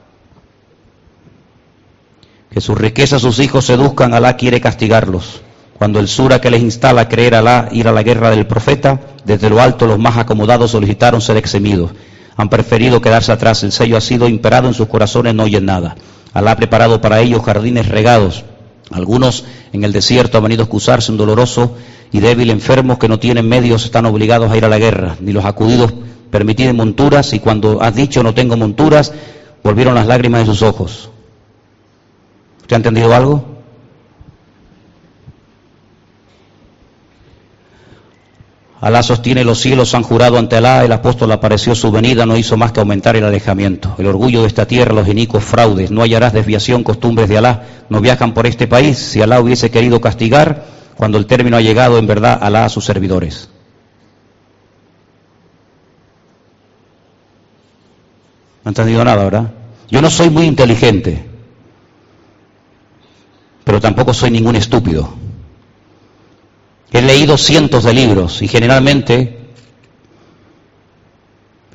[2.50, 5.42] Que sus riquezas sus hijos seduzcan, Alá quiere castigarlos.
[5.78, 8.48] Cuando el sura que les instala a creer a Alá, ir a la guerra del
[8.48, 11.92] profeta, desde lo alto los más acomodados solicitaron ser eximidos.
[12.36, 13.64] Han preferido quedarse atrás.
[13.64, 15.96] El sello ha sido imperado en sus corazones, no oyen nada.
[16.38, 18.44] Alá ha preparado para ellos jardines regados.
[18.92, 21.76] Algunos en el desierto han venido a excusarse un doloroso
[22.12, 25.32] y débil enfermos que no tienen medios están obligados a ir a la guerra, ni
[25.32, 25.96] los acudidos
[26.30, 29.14] permitidos monturas, y cuando has dicho no tengo monturas,
[29.64, 31.10] volvieron las lágrimas de sus ojos.
[32.62, 33.57] ¿Usted ha entendido algo?
[38.80, 42.58] Alá sostiene los cielos han jurado ante Alá, el apóstol apareció su venida, no hizo
[42.58, 43.96] más que aumentar el alejamiento.
[43.98, 48.02] El orgullo de esta tierra, los inicuos fraudes, no hallarás desviación, costumbres de Alá, no
[48.02, 49.00] viajan por este país.
[49.00, 50.66] Si Alá hubiese querido castigar,
[50.96, 53.50] cuando el término ha llegado, en verdad, Alá a sus servidores.
[58.64, 59.52] No han entendido nada, ¿verdad?
[59.90, 61.26] Yo no soy muy inteligente,
[63.64, 65.27] pero tampoco soy ningún estúpido.
[66.92, 69.38] He leído cientos de libros y generalmente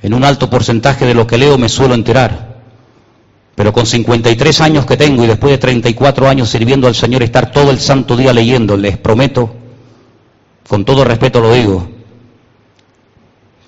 [0.02, 2.60] en un alto porcentaje de lo que leo me suelo enterar.
[3.54, 7.52] Pero con 53 años que tengo y después de 34 años sirviendo al Señor, estar
[7.52, 9.54] todo el santo día leyendo, les prometo,
[10.66, 11.88] con todo respeto lo digo,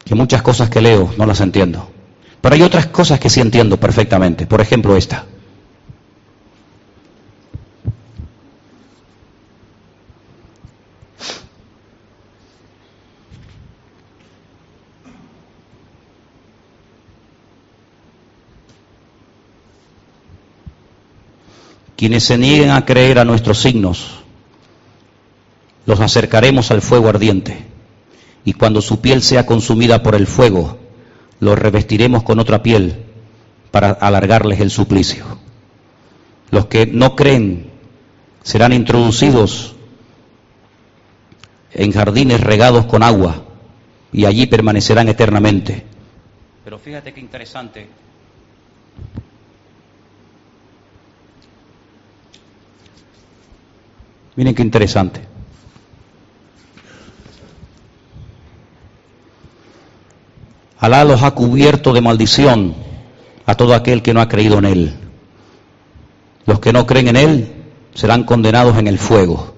[0.04, 1.90] que muchas cosas que leo no las entiendo.
[2.40, 4.46] Pero hay otras cosas que sí entiendo perfectamente.
[4.46, 5.26] Por ejemplo, esta.
[21.96, 24.24] Quienes se nieguen a creer a nuestros signos,
[25.86, 27.66] los acercaremos al fuego ardiente.
[28.44, 30.78] Y cuando su piel sea consumida por el fuego,
[31.40, 33.04] los revestiremos con otra piel
[33.70, 35.24] para alargarles el suplicio.
[36.50, 37.70] Los que no creen
[38.42, 39.74] serán introducidos
[41.72, 43.44] en jardines regados con agua
[44.12, 45.84] y allí permanecerán eternamente.
[46.64, 47.88] Pero fíjate qué interesante
[54.36, 55.20] Miren qué interesante.
[60.78, 62.74] Alá los ha cubierto de maldición
[63.46, 64.94] a todo aquel que no ha creído en Él.
[66.46, 67.52] Los que no creen en Él
[67.94, 69.54] serán condenados en el fuego.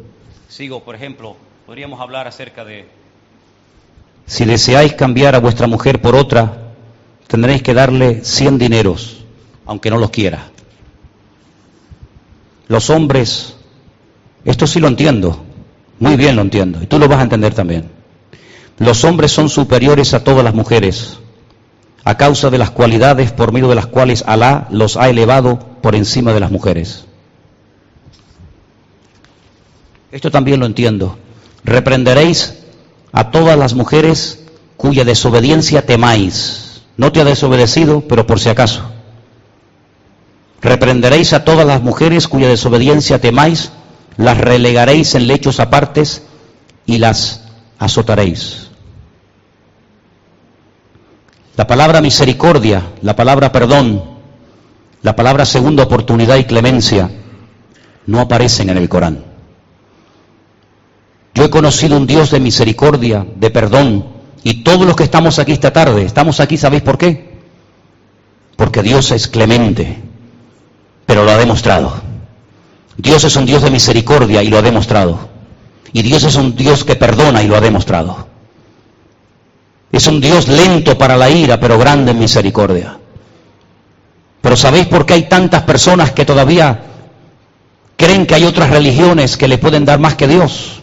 [0.48, 2.86] Sigo, por ejemplo, podríamos hablar acerca de...
[4.26, 6.72] Si deseáis cambiar a vuestra mujer por otra,
[7.26, 9.24] tendréis que darle 100 dineros,
[9.64, 10.50] aunque no los quiera.
[12.68, 13.55] Los hombres,
[14.46, 15.44] esto sí lo entiendo,
[15.98, 17.90] muy bien lo entiendo, y tú lo vas a entender también.
[18.78, 21.18] Los hombres son superiores a todas las mujeres,
[22.04, 25.96] a causa de las cualidades por medio de las cuales Alá los ha elevado por
[25.96, 27.04] encima de las mujeres.
[30.12, 31.18] Esto también lo entiendo.
[31.64, 32.54] Reprenderéis
[33.12, 34.44] a todas las mujeres
[34.76, 36.82] cuya desobediencia temáis.
[36.96, 38.82] No te ha desobedecido, pero por si acaso.
[40.62, 43.72] Reprenderéis a todas las mujeres cuya desobediencia temáis,
[44.16, 46.22] las relegaréis en lechos apartes
[46.86, 47.44] y las
[47.78, 48.68] azotaréis.
[51.56, 54.02] La palabra misericordia, la palabra perdón,
[55.02, 57.10] la palabra segunda oportunidad y clemencia
[58.06, 59.24] no aparecen en el Corán.
[61.34, 64.06] Yo he conocido un Dios de misericordia, de perdón,
[64.42, 67.36] y todos los que estamos aquí esta tarde, estamos aquí, ¿sabéis por qué?
[68.56, 69.98] Porque Dios es clemente,
[71.04, 72.05] pero lo ha demostrado.
[72.96, 75.28] Dios es un Dios de misericordia y lo ha demostrado.
[75.92, 78.26] Y Dios es un Dios que perdona y lo ha demostrado.
[79.92, 82.98] Es un Dios lento para la ira, pero grande en misericordia.
[84.40, 86.80] Pero ¿sabéis por qué hay tantas personas que todavía
[87.96, 90.82] creen que hay otras religiones que le pueden dar más que Dios?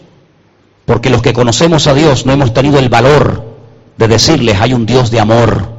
[0.84, 3.54] Porque los que conocemos a Dios no hemos tenido el valor
[3.96, 5.74] de decirles hay un Dios de amor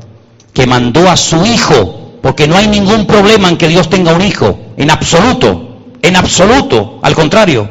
[0.54, 4.22] que mandó a su Hijo, porque no hay ningún problema en que Dios tenga un
[4.22, 7.70] hijo, en absoluto, en absoluto, al contrario,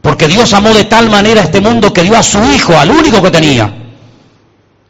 [0.00, 3.22] porque Dios amó de tal manera este mundo que dio a su Hijo, al único
[3.22, 3.72] que tenía,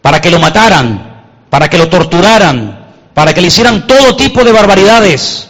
[0.03, 2.81] para que lo mataran, para que lo torturaran,
[3.13, 5.49] para que le hicieran todo tipo de barbaridades.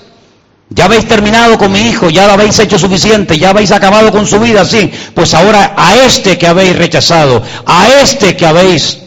[0.73, 4.27] Ya habéis terminado con mi hijo, ya lo habéis hecho suficiente, ya habéis acabado con
[4.27, 4.91] su vida, sí.
[5.15, 8.99] Pues ahora a este que habéis rechazado, a este que habéis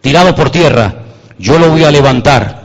[0.00, 0.94] tirado por tierra,
[1.38, 2.58] yo lo voy a levantar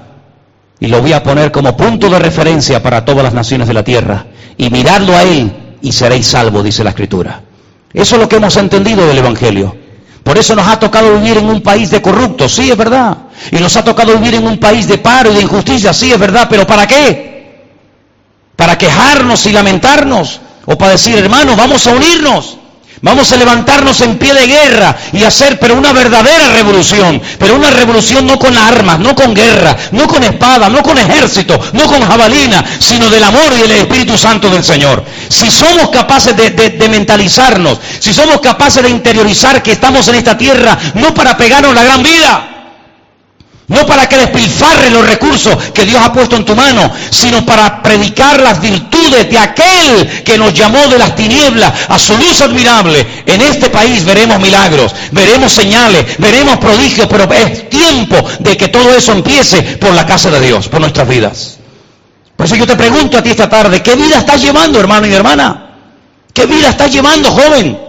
[0.80, 3.84] y lo voy a poner como punto de referencia para todas las naciones de la
[3.84, 4.26] tierra.
[4.58, 7.42] Y miradlo a él y seréis salvos, dice la Escritura.
[7.94, 9.76] Eso es lo que hemos entendido del Evangelio.
[10.24, 13.18] Por eso nos ha tocado vivir en un país de corruptos, sí es verdad.
[13.52, 16.20] Y nos ha tocado vivir en un país de paro y de injusticia, sí es
[16.20, 16.48] verdad.
[16.50, 17.34] Pero ¿para qué?
[18.56, 22.58] para quejarnos y lamentarnos, o para decir, hermanos, vamos a unirnos,
[23.04, 27.70] vamos a levantarnos en pie de guerra y hacer, pero una verdadera revolución, pero una
[27.70, 32.02] revolución no con armas, no con guerra, no con espada, no con ejército, no con
[32.02, 35.04] jabalina, sino del amor y del Espíritu Santo del Señor.
[35.30, 40.38] Si somos capaces de, de mentalizarnos, si somos capaces de interiorizar que estamos en esta
[40.38, 42.53] tierra no para pegarnos la gran vida,
[43.68, 47.82] no para que despilfarre los recursos que Dios ha puesto en tu mano, sino para
[47.82, 53.06] predicar las virtudes de aquel que nos llamó de las tinieblas a su luz admirable.
[53.26, 58.94] En este país veremos milagros, veremos señales, veremos prodigios, pero es tiempo de que todo
[58.96, 61.58] eso empiece por la casa de Dios, por nuestras vidas.
[62.36, 65.14] Por eso yo te pregunto a ti esta tarde, ¿qué vida estás llevando, hermano y
[65.14, 65.70] hermana?
[66.34, 67.80] ¿Qué vida estás llevando, joven?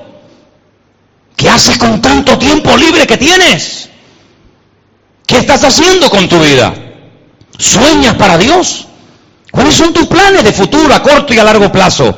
[1.37, 3.89] ¿Qué haces con tanto tiempo libre que tienes?
[5.27, 6.75] ¿Qué estás haciendo con tu vida?
[7.59, 8.87] ¿Sueñas para Dios?
[9.51, 12.15] ¿Cuáles son tus planes de futuro a corto y a largo plazo?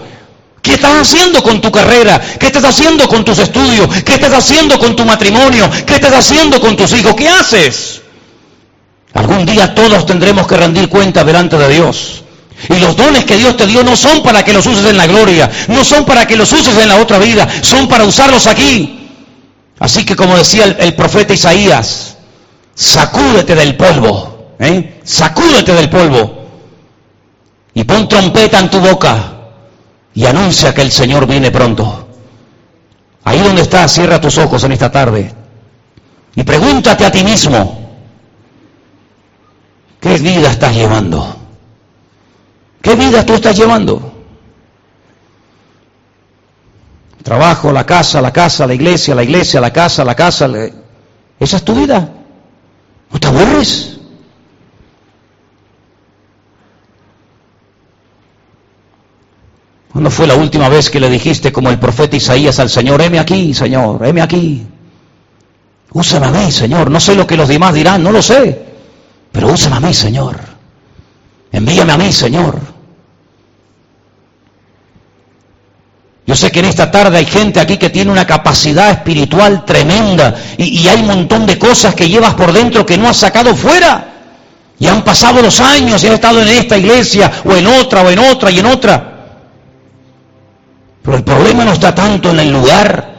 [0.63, 2.21] ¿Qué estás haciendo con tu carrera?
[2.41, 3.89] ¿Qué estás haciendo con tus estudios?
[4.03, 5.71] ¿Qué estás haciendo con tu matrimonio?
[5.87, 7.15] ¿Qué estás haciendo con tus hijos?
[7.15, 8.03] ¿Qué haces?
[9.15, 12.25] Algún día todos tendremos que rendir cuenta delante de Dios.
[12.69, 15.07] Y los dones que Dios te dio no son para que los uses en la
[15.07, 19.09] gloria, no son para que los uses en la otra vida, son para usarlos aquí.
[19.79, 22.16] Así que como decía el, el profeta Isaías,
[22.77, 25.01] sacúdete del polvo, ¿eh?
[25.03, 26.45] sacúdete del polvo
[27.72, 29.33] y pon trompeta en tu boca
[30.14, 32.07] y anuncia que el Señor viene pronto.
[33.24, 35.35] Ahí donde estás, cierra tus ojos en esta tarde
[36.35, 37.97] y pregúntate a ti mismo,
[39.99, 41.35] ¿qué vida estás llevando?
[42.83, 44.12] ¿Qué vida tú estás llevando?
[47.22, 50.49] Trabajo, la casa, la casa, la iglesia, la iglesia, la casa, la casa.
[51.41, 52.16] ¿Esa es tu vida?
[53.11, 53.99] ¿No te aburres?
[59.93, 63.19] ¿Cuándo fue la última vez que le dijiste como el profeta Isaías al Señor, heme
[63.19, 64.67] aquí, Señor, heme aquí?
[65.93, 66.91] Úsame a mí, Señor.
[66.91, 68.67] No sé lo que los demás dirán, no lo sé.
[69.33, 70.39] Pero úsame a mí, Señor.
[71.51, 72.76] Envíame a mí, Señor.
[76.27, 80.35] Yo sé que en esta tarde hay gente aquí que tiene una capacidad espiritual tremenda
[80.59, 84.12] y, hay un montón de cosas que llevas por dentro que no has sacado fuera.
[84.79, 88.11] Y han pasado los años y han estado en esta iglesia o en otra o
[88.11, 89.12] en otra y en otra.
[91.03, 93.14] Pero el problema no está tanto en el lugar.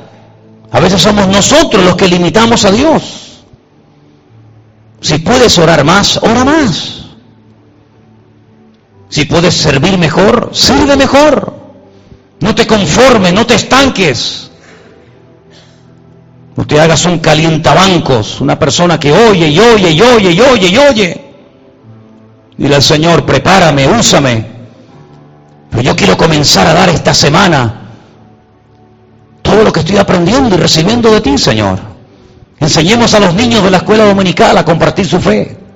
[0.72, 3.46] A veces somos nosotros los que limitamos a Dios.
[5.00, 7.06] Si puedes orar más, ora más.
[9.08, 11.57] Si puedes servir mejor, sirve mejor.
[12.40, 14.52] No te conformes, no te estanques.
[16.56, 20.68] No te hagas un calientabancos, una persona que oye y oye y oye y oye
[20.68, 21.26] y oye.
[22.58, 24.46] Dile al Señor, prepárame, úsame.
[25.70, 27.82] Pero yo quiero comenzar a dar esta semana
[29.44, 31.80] todo lo que estoy aprendiendo y recibiendo de ti, Señor.
[32.60, 35.67] Enseñemos a los niños de la escuela dominical a compartir su fe.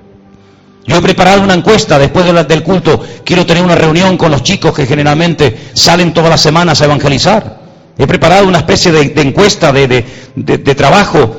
[0.91, 2.99] Yo he preparado una encuesta después del culto.
[3.23, 7.61] Quiero tener una reunión con los chicos que generalmente salen todas las semanas a evangelizar.
[7.97, 9.87] He preparado una especie de, encuesta de,
[10.35, 11.33] de, trabajo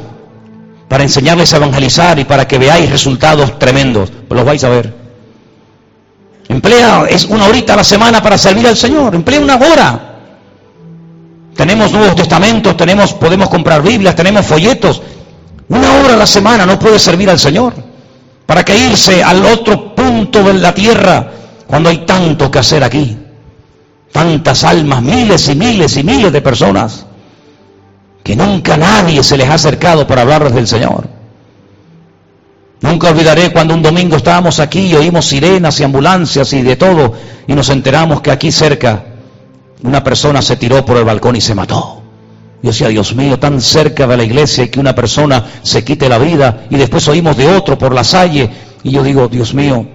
[0.88, 4.10] para enseñarles a evangelizar y para que veáis resultados tremendos.
[4.30, 4.94] Los vais a ver.
[6.48, 9.14] Emplea, es una horita a la semana para servir al Señor.
[9.14, 10.18] Emplea una hora.
[11.54, 15.02] Tenemos Nuevos Testamentos, tenemos, podemos comprar Biblias, tenemos folletos.
[15.68, 17.91] Una hora a la semana no puede servir al Señor.
[18.46, 21.30] ¿Para qué irse al otro punto de la tierra
[21.66, 23.16] cuando hay tanto que hacer aquí?
[24.10, 27.06] Tantas almas, miles y miles y miles de personas
[28.22, 31.08] que nunca nadie se les ha acercado para hablarles del Señor.
[32.82, 37.14] Nunca olvidaré cuando un domingo estábamos aquí y oímos sirenas y ambulancias y de todo
[37.46, 39.04] y nos enteramos que aquí cerca
[39.82, 42.01] una persona se tiró por el balcón y se mató.
[42.62, 46.18] Yo decía, Dios mío, tan cerca de la iglesia que una persona se quite la
[46.18, 48.50] vida y después oímos de otro por la salle
[48.82, 49.86] y yo digo, Dios mío,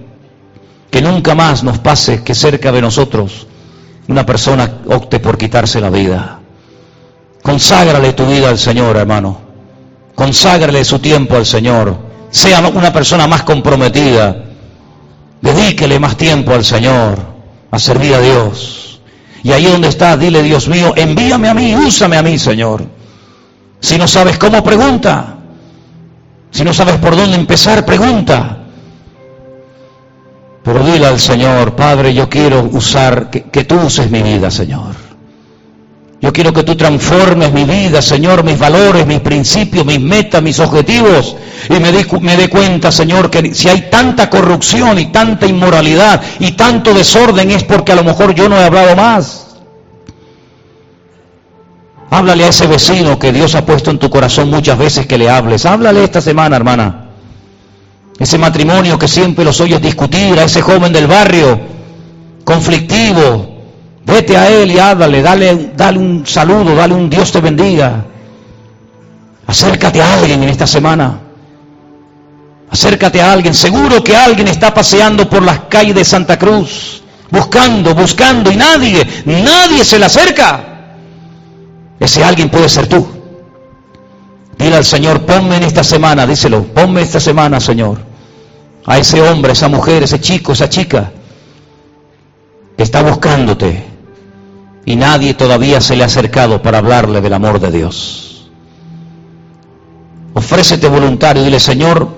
[0.90, 3.46] que nunca más nos pase que cerca de nosotros
[4.06, 6.40] una persona opte por quitarse la vida.
[7.42, 9.38] Conságrale tu vida al Señor, hermano.
[10.14, 14.44] Conságrale su tiempo al Señor sea una persona más comprometida,
[15.40, 17.18] dedíquele más tiempo al Señor,
[17.70, 18.77] a servir a Dios.
[19.48, 22.84] Y ahí donde estás, dile, Dios mío, envíame a mí, úsame a mí, Señor.
[23.80, 25.38] Si no sabes cómo, pregunta.
[26.50, 28.58] Si no sabes por dónde empezar, pregunta.
[30.62, 34.94] Pero dile al Señor, Padre, yo quiero usar, que tú uses mi vida, Señor.
[36.20, 40.58] Yo quiero que tú transformes mi vida, Señor, mis valores, mis principios, mis metas, mis
[40.58, 41.36] objetivos.
[41.68, 46.92] Y me dé, cuenta, Señor, que si hay tanta corrupción y tanta inmoralidad y tanto
[46.92, 49.44] desorden es porque a lo mejor yo no he hablado más.
[52.10, 55.30] Háblale a ese vecino que Dios ha puesto en tu corazón muchas veces que le
[55.30, 55.66] hables.
[55.66, 57.10] Háblale esta semana, hermana.
[58.18, 61.60] Ese matrimonio que siempre los oyes discutir, a ese joven del barrio,
[62.42, 63.47] conflictivo,
[64.08, 68.06] Vete a Él y háblale, dale, dale un saludo, dale un Dios te bendiga.
[69.46, 71.20] Acércate a alguien en esta semana.
[72.70, 73.54] Acércate a alguien.
[73.54, 79.06] Seguro que alguien está paseando por las calles de Santa Cruz, buscando, buscando, y nadie,
[79.26, 80.94] nadie se le acerca.
[82.00, 83.06] Ese alguien puede ser tú.
[84.56, 87.98] Dile al Señor, ponme en esta semana, díselo, ponme esta semana, Señor,
[88.86, 91.12] a ese hombre, esa mujer, ese chico, esa chica,
[92.74, 93.87] que está buscándote,
[94.84, 98.50] y nadie todavía se le ha acercado para hablarle del amor de Dios.
[100.34, 102.08] Ofrécete voluntario, dile, Señor,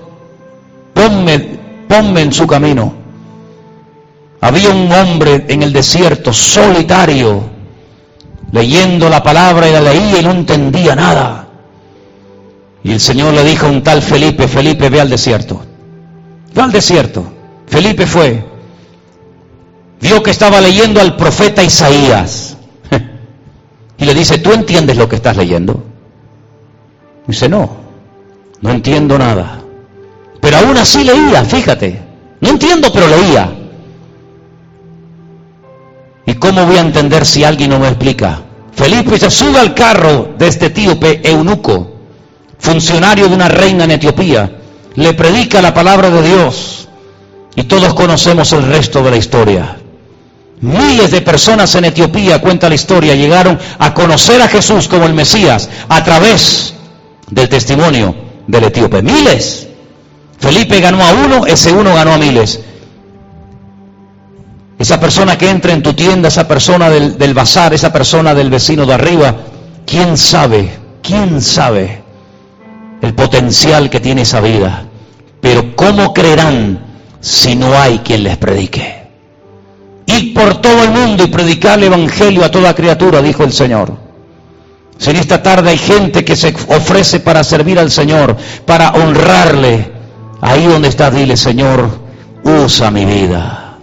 [0.93, 1.39] ponme,
[1.87, 2.93] ponme en su camino.
[4.39, 7.43] Había un hombre en el desierto, solitario,
[8.51, 11.47] leyendo la palabra y la leía y no entendía nada.
[12.83, 15.61] Y el Señor le dijo a un tal Felipe, Felipe, ve al desierto.
[16.53, 17.23] Ve al desierto.
[17.67, 18.43] Felipe fue.
[19.99, 22.57] Vio que estaba leyendo al profeta Isaías
[24.01, 25.83] y le dice, ¿tú entiendes lo que estás leyendo?
[27.27, 27.69] Dice, no,
[28.59, 29.61] no entiendo nada.
[30.41, 32.01] Pero aún así leía, fíjate.
[32.39, 33.51] No entiendo, pero leía.
[36.25, 38.41] ¿Y cómo voy a entender si alguien no me explica?
[38.73, 41.91] Felipe se sube al carro de este etíope eunuco,
[42.57, 44.51] funcionario de una reina en Etiopía,
[44.95, 46.89] le predica la palabra de Dios
[47.55, 49.77] y todos conocemos el resto de la historia.
[50.61, 55.13] Miles de personas en Etiopía, cuenta la historia, llegaron a conocer a Jesús como el
[55.13, 56.75] Mesías a través
[57.31, 58.13] del testimonio
[58.45, 59.01] del etíope.
[59.01, 59.67] Miles.
[60.39, 62.59] Felipe ganó a uno, ese uno ganó a miles.
[64.77, 68.49] Esa persona que entra en tu tienda, esa persona del, del bazar, esa persona del
[68.49, 69.35] vecino de arriba,
[69.85, 70.71] ¿quién sabe?
[71.03, 72.01] ¿Quién sabe
[73.01, 74.85] el potencial que tiene esa vida?
[75.39, 76.79] Pero ¿cómo creerán
[77.19, 79.00] si no hay quien les predique?
[80.21, 83.97] Por todo el mundo y predicar el Evangelio a toda criatura, dijo el Señor.
[84.97, 89.91] Si en esta tarde hay gente que se ofrece para servir al Señor, para honrarle,
[90.41, 91.89] ahí donde estás, dile, Señor,
[92.43, 93.77] usa mi vida.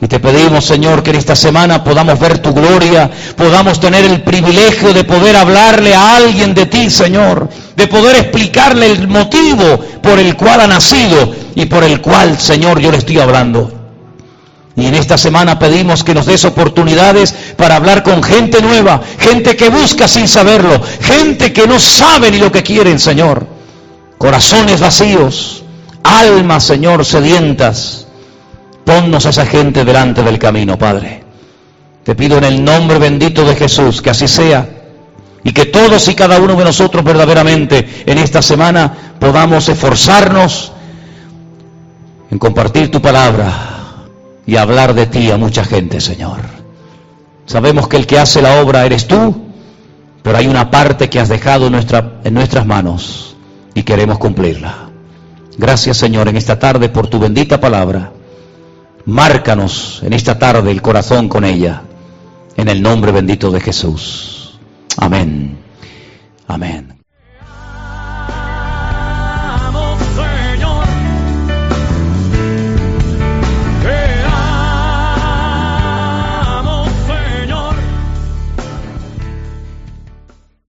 [0.00, 4.22] Y te pedimos, Señor, que en esta semana podamos ver tu gloria, podamos tener el
[4.22, 10.18] privilegio de poder hablarle a alguien de ti, Señor, de poder explicarle el motivo por
[10.18, 13.83] el cual ha nacido y por el cual, Señor, yo le estoy hablando.
[14.76, 19.54] Y en esta semana pedimos que nos des oportunidades para hablar con gente nueva, gente
[19.56, 23.46] que busca sin saberlo, gente que no sabe ni lo que quieren, Señor.
[24.18, 25.62] Corazones vacíos,
[26.02, 28.08] almas, Señor, sedientas.
[28.84, 31.22] Ponnos a esa gente delante del camino, Padre.
[32.02, 34.68] Te pido en el nombre bendito de Jesús que así sea
[35.44, 40.72] y que todos y cada uno de nosotros verdaderamente en esta semana podamos esforzarnos
[42.30, 43.73] en compartir tu palabra
[44.46, 46.40] y hablar de ti a mucha gente, Señor.
[47.46, 49.44] Sabemos que el que hace la obra eres tú,
[50.22, 53.36] pero hay una parte que has dejado en, en nuestras manos
[53.74, 54.90] y queremos cumplirla.
[55.58, 58.12] Gracias, Señor, en esta tarde por tu bendita palabra.
[59.06, 61.82] Márcanos en esta tarde el corazón con ella,
[62.56, 64.58] en el nombre bendito de Jesús.
[64.96, 65.58] Amén.
[66.46, 67.03] Amén.